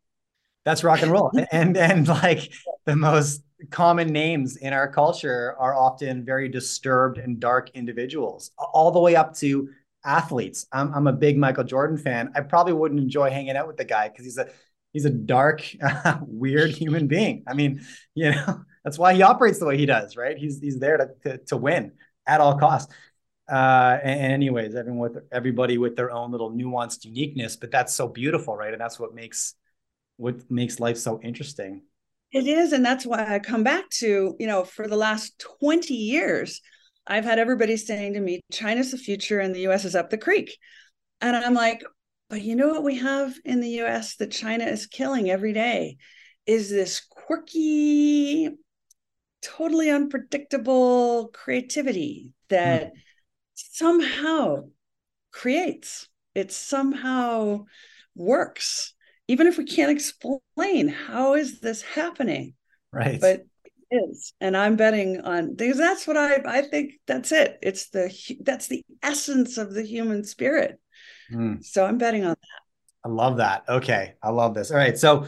[0.64, 1.30] That's rock and roll.
[1.52, 2.52] and and like
[2.84, 8.90] the most common names in our culture are often very disturbed and dark individuals, all
[8.90, 9.68] the way up to
[10.04, 10.66] athletes.
[10.72, 12.32] I'm, I'm a big Michael Jordan fan.
[12.34, 14.48] I probably wouldn't enjoy hanging out with the guy because he's a
[14.92, 15.62] he's a dark,
[16.22, 17.44] weird human being.
[17.46, 17.82] I mean,
[18.14, 20.36] you know, that's why he operates the way he does, right?
[20.36, 21.92] He's he's there to to, to win
[22.26, 22.92] at all costs.
[23.50, 27.92] Uh, and, and anyways, everyone with everybody with their own little nuanced uniqueness, but that's
[27.92, 28.72] so beautiful, right?
[28.72, 29.54] And that's what makes
[30.16, 31.82] what makes life so interesting.
[32.32, 35.94] It is, and that's why I come back to you know for the last twenty
[35.94, 36.60] years
[37.10, 40.16] I've had everybody saying to me, China's the future and the US is up the
[40.16, 40.56] creek.
[41.20, 41.82] And I'm like,
[42.30, 45.96] but you know what we have in the US that China is killing every day
[46.46, 48.50] is this quirky,
[49.42, 52.96] totally unpredictable creativity that mm.
[53.54, 54.68] somehow
[55.32, 57.64] creates, it somehow
[58.14, 58.94] works.
[59.26, 62.54] Even if we can't explain how is this happening.
[62.92, 63.20] Right.
[63.20, 63.46] But
[63.90, 68.12] is and i'm betting on because that's what i i think that's it it's the
[68.42, 70.78] that's the essence of the human spirit
[71.32, 71.62] mm.
[71.64, 72.60] so i'm betting on that
[73.04, 73.64] I love that.
[73.68, 74.14] Okay.
[74.22, 74.70] I love this.
[74.70, 74.98] All right.
[74.98, 75.26] So,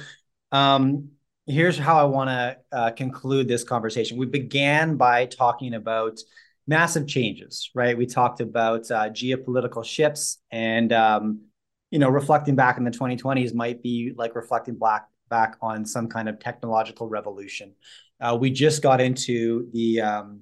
[0.51, 1.09] um,
[1.47, 4.19] here's how I want to uh, conclude this conversation.
[4.19, 6.21] We began by talking about
[6.67, 7.97] massive changes, right?
[7.97, 11.47] We talked about uh, geopolitical shifts and, um,
[11.91, 16.09] you know, reflecting back in the 2020s might be like reflecting back back on some
[16.09, 17.75] kind of technological revolution.
[18.23, 20.41] Uh, we just got into the um,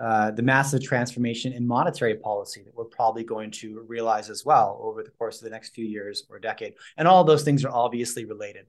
[0.00, 4.80] uh, the massive transformation in monetary policy that we're probably going to realize as well
[4.82, 6.72] over the course of the next few years or decade.
[6.96, 8.64] And all those things are obviously related.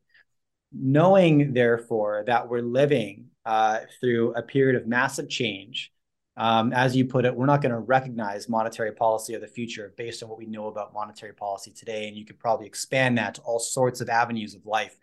[0.74, 5.94] Knowing, therefore, that we're living uh, through a period of massive change,
[6.36, 9.94] um, as you put it, we're not going to recognize monetary policy of the future
[9.96, 12.10] based on what we know about monetary policy today.
[12.10, 14.98] And you could probably expand that to all sorts of avenues of life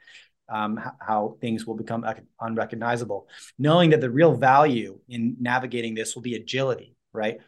[0.51, 2.05] um, how things will become
[2.41, 3.29] unrecognizable.
[3.59, 7.39] Knowing that the real value in navigating this will be agility, right?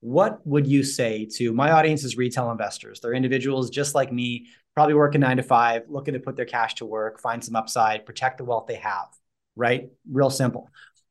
[0.00, 3.00] What would you say to my audience is retail investors?
[3.00, 6.74] They're individuals just like me, probably working nine to five, looking to put their cash
[6.76, 9.06] to work, find some upside, protect the wealth they have,
[9.54, 9.90] right?
[10.10, 10.68] Real simple.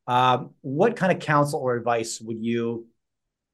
[0.08, 2.88] Um, what kind of counsel or advice would you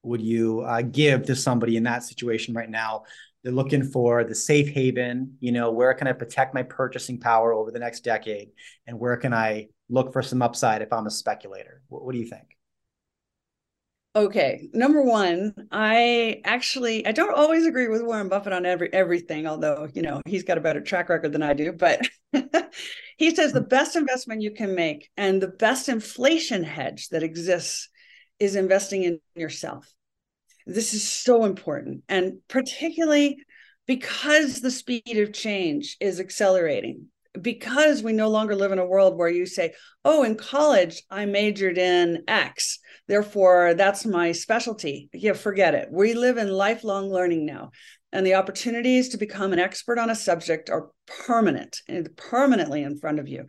[0.03, 3.03] would you uh, give to somebody in that situation right now
[3.47, 7.53] they're looking for the safe haven, you know, where can I protect my purchasing power
[7.53, 8.49] over the next decade?
[8.85, 11.81] And where can I look for some upside if I'm a speculator?
[11.87, 12.57] What, what do you think?
[14.17, 19.47] Okay, number one, I actually I don't always agree with Warren Buffett on every everything,
[19.47, 21.71] although you know he's got a better track record than I do.
[21.71, 22.01] But
[23.17, 27.87] he says the best investment you can make and the best inflation hedge that exists
[28.39, 29.87] is investing in yourself.
[30.68, 32.03] This is so important.
[32.09, 33.38] And particularly
[33.86, 37.05] because the speed of change is accelerating,
[37.41, 41.26] because we no longer live in a world where you say, oh, in college, I
[41.26, 42.80] majored in X.
[43.07, 45.09] Therefore, that's my specialty.
[45.13, 45.88] Yeah, forget it.
[45.89, 47.72] We live in lifelong learning now.
[48.11, 50.89] And the opportunities to become an expert on a subject are
[51.26, 53.45] permanent and permanently in front of you.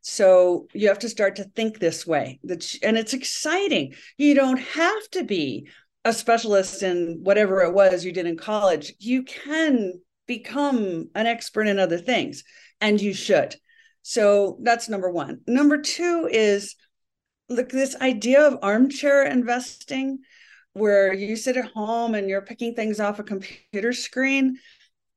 [0.00, 2.38] So you have to start to think this way.
[2.82, 3.94] And it's exciting.
[4.16, 5.68] You don't have to be
[6.04, 11.66] a specialist in whatever it was you did in college, you can become an expert
[11.66, 12.44] in other things
[12.80, 13.54] and you should.
[14.02, 15.40] So that's number one.
[15.46, 16.76] Number two is
[17.48, 20.18] look, this idea of armchair investing,
[20.72, 24.58] where you sit at home and you're picking things off a computer screen.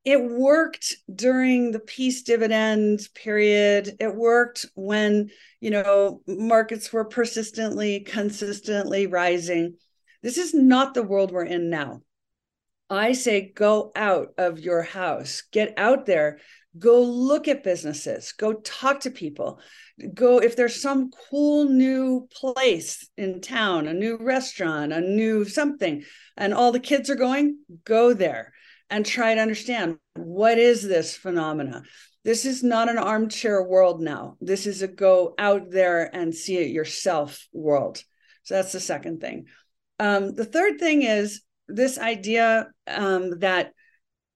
[0.05, 3.97] It worked during the peace dividend period.
[3.99, 9.75] It worked when, you know, markets were persistently, consistently rising
[10.24, 12.01] this is not the world we're in now.
[12.89, 16.39] I say go out of your house, get out there,
[16.80, 19.59] go look at businesses, go talk to people,
[20.13, 26.03] go if there's some cool new place in town, a new restaurant, a new something,
[26.38, 28.53] and all the kids are going, go there
[28.89, 31.84] and try to understand what is this phenomena.
[32.24, 34.38] This is not an armchair world now.
[34.41, 38.03] This is a go out there and see it yourself world.
[38.43, 39.45] So that's the second thing.
[40.00, 43.74] Um, the third thing is this idea um, that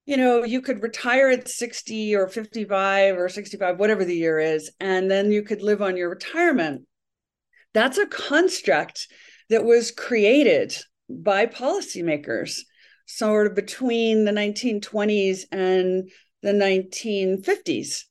[0.06, 4.72] you know you could retire at 60 or 55 or 65 whatever the year is
[4.80, 6.84] and then you could live on your retirement.
[7.74, 9.08] That's a construct
[9.50, 10.76] that was created
[11.10, 12.60] by policymakers
[13.06, 16.10] sort of between the 1920s and
[16.42, 18.04] the 1950s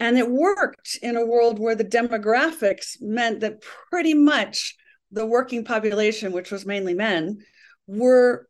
[0.00, 4.76] and it worked in a world where the demographics meant that pretty much
[5.10, 7.38] the working population, which was mainly men,
[7.86, 8.48] were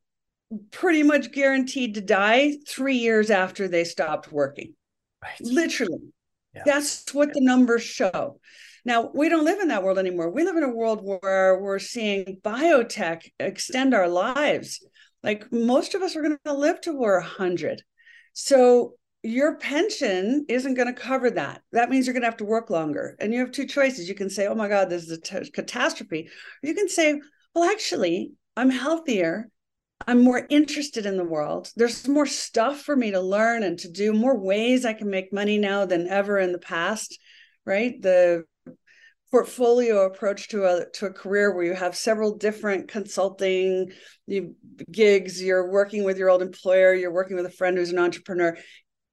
[0.70, 4.74] pretty much guaranteed to die three years after they stopped working.
[5.22, 5.40] Right.
[5.40, 6.12] Literally.
[6.54, 6.62] Yeah.
[6.64, 8.40] That's what the numbers show.
[8.84, 10.30] Now, we don't live in that world anymore.
[10.30, 14.84] We live in a world where we're seeing biotech extend our lives.
[15.22, 17.82] Like most of us are going to live to we're 100.
[18.32, 21.62] So your pension isn't going to cover that.
[21.72, 23.16] That means you're going to have to work longer.
[23.18, 24.08] And you have two choices.
[24.08, 26.28] You can say, oh my God, this is a t- catastrophe.
[26.62, 27.20] Or you can say,
[27.54, 29.50] well, actually, I'm healthier.
[30.06, 31.72] I'm more interested in the world.
[31.74, 35.32] There's more stuff for me to learn and to do, more ways I can make
[35.32, 37.18] money now than ever in the past,
[37.66, 38.00] right?
[38.00, 38.44] The
[39.30, 43.92] portfolio approach to a to a career where you have several different consulting
[44.90, 48.56] gigs you're working with your old employer you're working with a friend who's an entrepreneur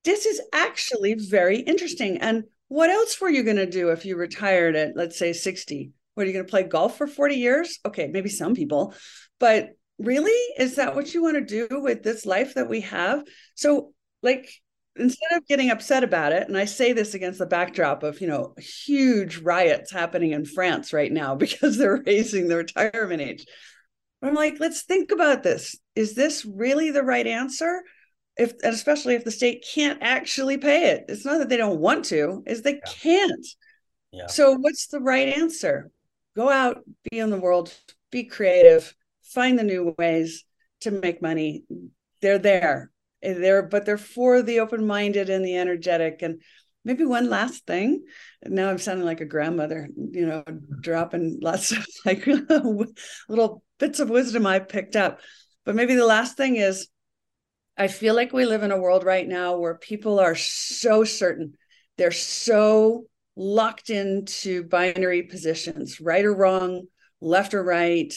[0.05, 2.17] this is actually very interesting.
[2.19, 5.91] And what else were you going to do if you retired at, let's say, 60?
[6.13, 7.79] What are you going to play golf for 40 years?
[7.85, 8.93] Okay, maybe some people,
[9.39, 13.23] but really, is that what you want to do with this life that we have?
[13.55, 14.49] So, like,
[14.95, 18.27] instead of getting upset about it, and I say this against the backdrop of, you
[18.27, 23.45] know, huge riots happening in France right now because they're raising the retirement age.
[24.21, 25.75] I'm like, let's think about this.
[25.95, 27.83] Is this really the right answer?
[28.37, 31.05] If and especially if the state can't actually pay it.
[31.07, 32.91] It's not that they don't want to, is they yeah.
[33.01, 33.47] can't.
[34.11, 34.27] Yeah.
[34.27, 35.91] So what's the right answer?
[36.35, 37.73] Go out, be in the world,
[38.11, 40.43] be creative, find the new ways
[40.81, 41.63] to make money.
[42.21, 42.91] They're there.
[43.21, 46.21] They're but they're for the open-minded and the energetic.
[46.21, 46.41] And
[46.83, 48.03] maybe one last thing.
[48.45, 50.43] Now I'm sounding like a grandmother, you know,
[50.81, 52.25] dropping lots of like
[53.29, 55.19] little bits of wisdom I picked up.
[55.65, 56.87] But maybe the last thing is
[57.77, 61.53] I feel like we live in a world right now where people are so certain.
[61.97, 63.05] They're so
[63.35, 66.87] locked into binary positions, right or wrong,
[67.19, 68.13] left or right,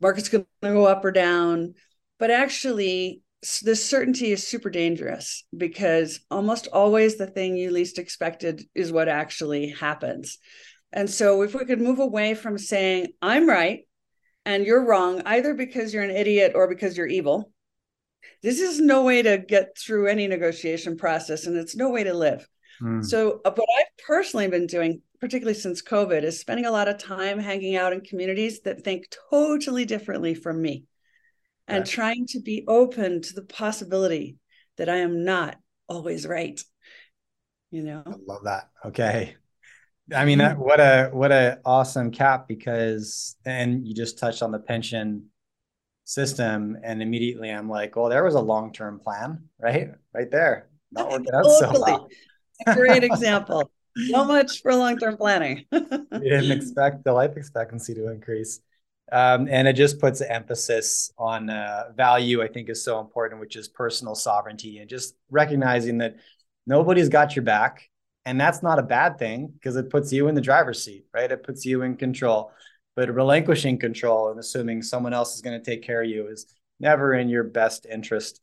[0.00, 1.74] market's going to go up or down.
[2.18, 3.22] But actually,
[3.62, 9.08] this certainty is super dangerous because almost always the thing you least expected is what
[9.08, 10.38] actually happens.
[10.92, 13.80] And so, if we could move away from saying, I'm right
[14.44, 17.52] and you're wrong, either because you're an idiot or because you're evil,
[18.42, 22.14] this is no way to get through any negotiation process and it's no way to
[22.14, 22.46] live.
[22.80, 23.04] Mm.
[23.04, 26.98] So, uh, what I've personally been doing, particularly since COVID, is spending a lot of
[26.98, 30.84] time hanging out in communities that think totally differently from me
[31.68, 31.88] and right.
[31.88, 34.36] trying to be open to the possibility
[34.76, 35.56] that I am not
[35.88, 36.60] always right.
[37.70, 38.68] You know, I love that.
[38.84, 39.36] Okay.
[40.14, 40.60] I mean, mm-hmm.
[40.60, 45.26] what a what a awesome cap because and you just touched on the pension
[46.06, 49.90] system and immediately I'm like, well, there was a long-term plan, right?
[50.14, 50.68] Right there.
[50.92, 51.74] Not working out totally.
[51.74, 52.08] so well.
[52.74, 53.70] Great example.
[54.10, 55.64] So much for long-term planning.
[55.72, 55.80] we
[56.20, 58.60] didn't expect the life expectancy to increase.
[59.10, 63.56] Um, and it just puts emphasis on uh, value, I think is so important, which
[63.56, 66.16] is personal sovereignty and just recognizing that
[66.66, 67.88] nobody's got your back.
[68.24, 71.30] And that's not a bad thing because it puts you in the driver's seat, right?
[71.30, 72.52] It puts you in control.
[72.96, 76.46] But relinquishing control and assuming someone else is going to take care of you is
[76.80, 78.40] never in your best interest.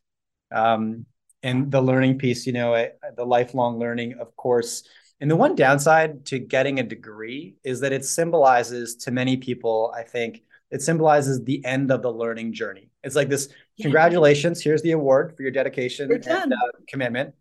[0.51, 1.05] Um,
[1.41, 2.87] and the learning piece, you know,
[3.17, 4.83] the lifelong learning, of course.
[5.19, 9.93] And the one downside to getting a degree is that it symbolizes to many people,
[9.95, 12.89] I think, it symbolizes the end of the learning journey.
[13.03, 13.83] It's like this yeah.
[13.83, 17.35] congratulations, here's the award for your dedication and uh, commitment.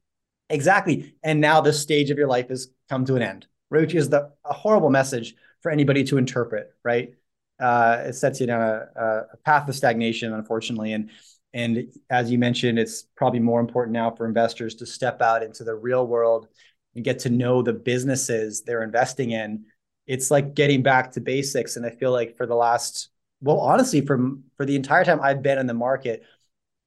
[0.50, 1.14] Exactly.
[1.22, 4.30] And now this stage of your life has come to an end, which is the,
[4.44, 7.14] a horrible message for anybody to interpret, right?
[7.60, 8.88] Uh, it sets you down a,
[9.32, 10.92] a path of stagnation, unfortunately.
[10.92, 11.10] And
[11.54, 15.64] and as you mentioned, it's probably more important now for investors to step out into
[15.64, 16.48] the real world
[16.94, 19.66] and get to know the businesses they're investing in.
[20.06, 21.76] It's like getting back to basics.
[21.76, 23.10] And I feel like for the last
[23.40, 26.22] well, honestly, from for the entire time I've been in the market,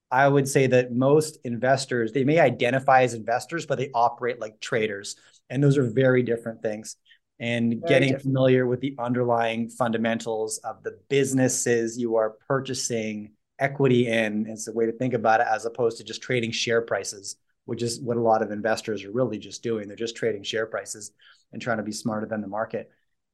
[0.09, 4.59] I would say that most investors they may identify as investors, but they operate like
[4.59, 5.15] traders,
[5.49, 6.95] and those are very different things.
[7.39, 8.23] And very getting different.
[8.23, 14.73] familiar with the underlying fundamentals of the businesses you are purchasing equity in is a
[14.73, 18.17] way to think about it, as opposed to just trading share prices, which is what
[18.17, 19.87] a lot of investors are really just doing.
[19.87, 21.11] They're just trading share prices
[21.51, 22.89] and trying to be smarter than the market.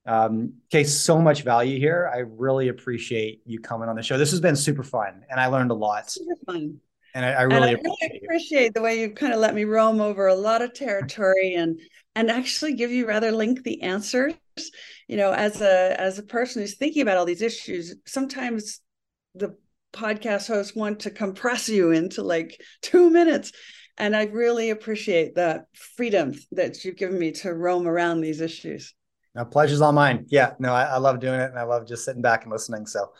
[0.05, 2.11] Um, okay, so much value here.
[2.11, 4.17] I really appreciate you coming on the show.
[4.17, 6.09] This has been super fun, and I learned a lot.
[6.09, 6.79] Super fun.
[7.13, 9.53] And I, I really, and I appreciate, really appreciate the way you've kind of let
[9.53, 11.79] me roam over a lot of territory and
[12.15, 14.33] and actually give you rather lengthy answers.
[15.07, 18.81] You know, as a as a person who's thinking about all these issues, sometimes
[19.35, 19.55] the
[19.93, 23.51] podcast hosts want to compress you into like two minutes.
[23.97, 28.93] And I really appreciate that freedom that you've given me to roam around these issues.
[29.35, 30.25] No, pleasure's all mine.
[30.29, 32.85] Yeah, no, I, I, love doing it and I love just sitting back and listening.
[32.85, 33.11] So,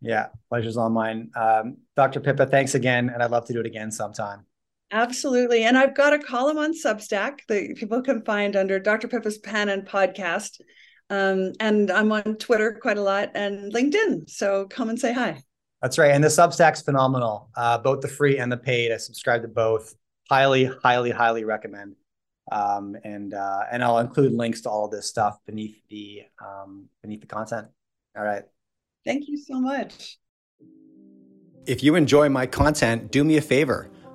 [0.00, 1.30] yeah, pleasure's all mine.
[1.36, 2.20] Um, Dr.
[2.20, 3.08] Pippa, thanks again.
[3.08, 4.45] And I'd love to do it again sometime.
[4.92, 5.64] Absolutely.
[5.64, 9.08] And I've got a column on Substack that people can find under Dr.
[9.08, 10.60] Pippa's Pen and Podcast.
[11.10, 14.30] Um, and I'm on Twitter quite a lot and LinkedIn.
[14.30, 15.42] So come and say hi.
[15.82, 16.12] That's right.
[16.12, 18.92] And the Substack's phenomenal, uh, both the free and the paid.
[18.92, 19.94] I subscribe to both.
[20.28, 21.94] Highly, highly, highly recommend.
[22.50, 27.20] Um, and uh, and I'll include links to all this stuff beneath the um, beneath
[27.20, 27.68] the content.
[28.16, 28.44] All right.
[29.04, 30.18] Thank you so much.
[31.66, 33.90] If you enjoy my content, do me a favor: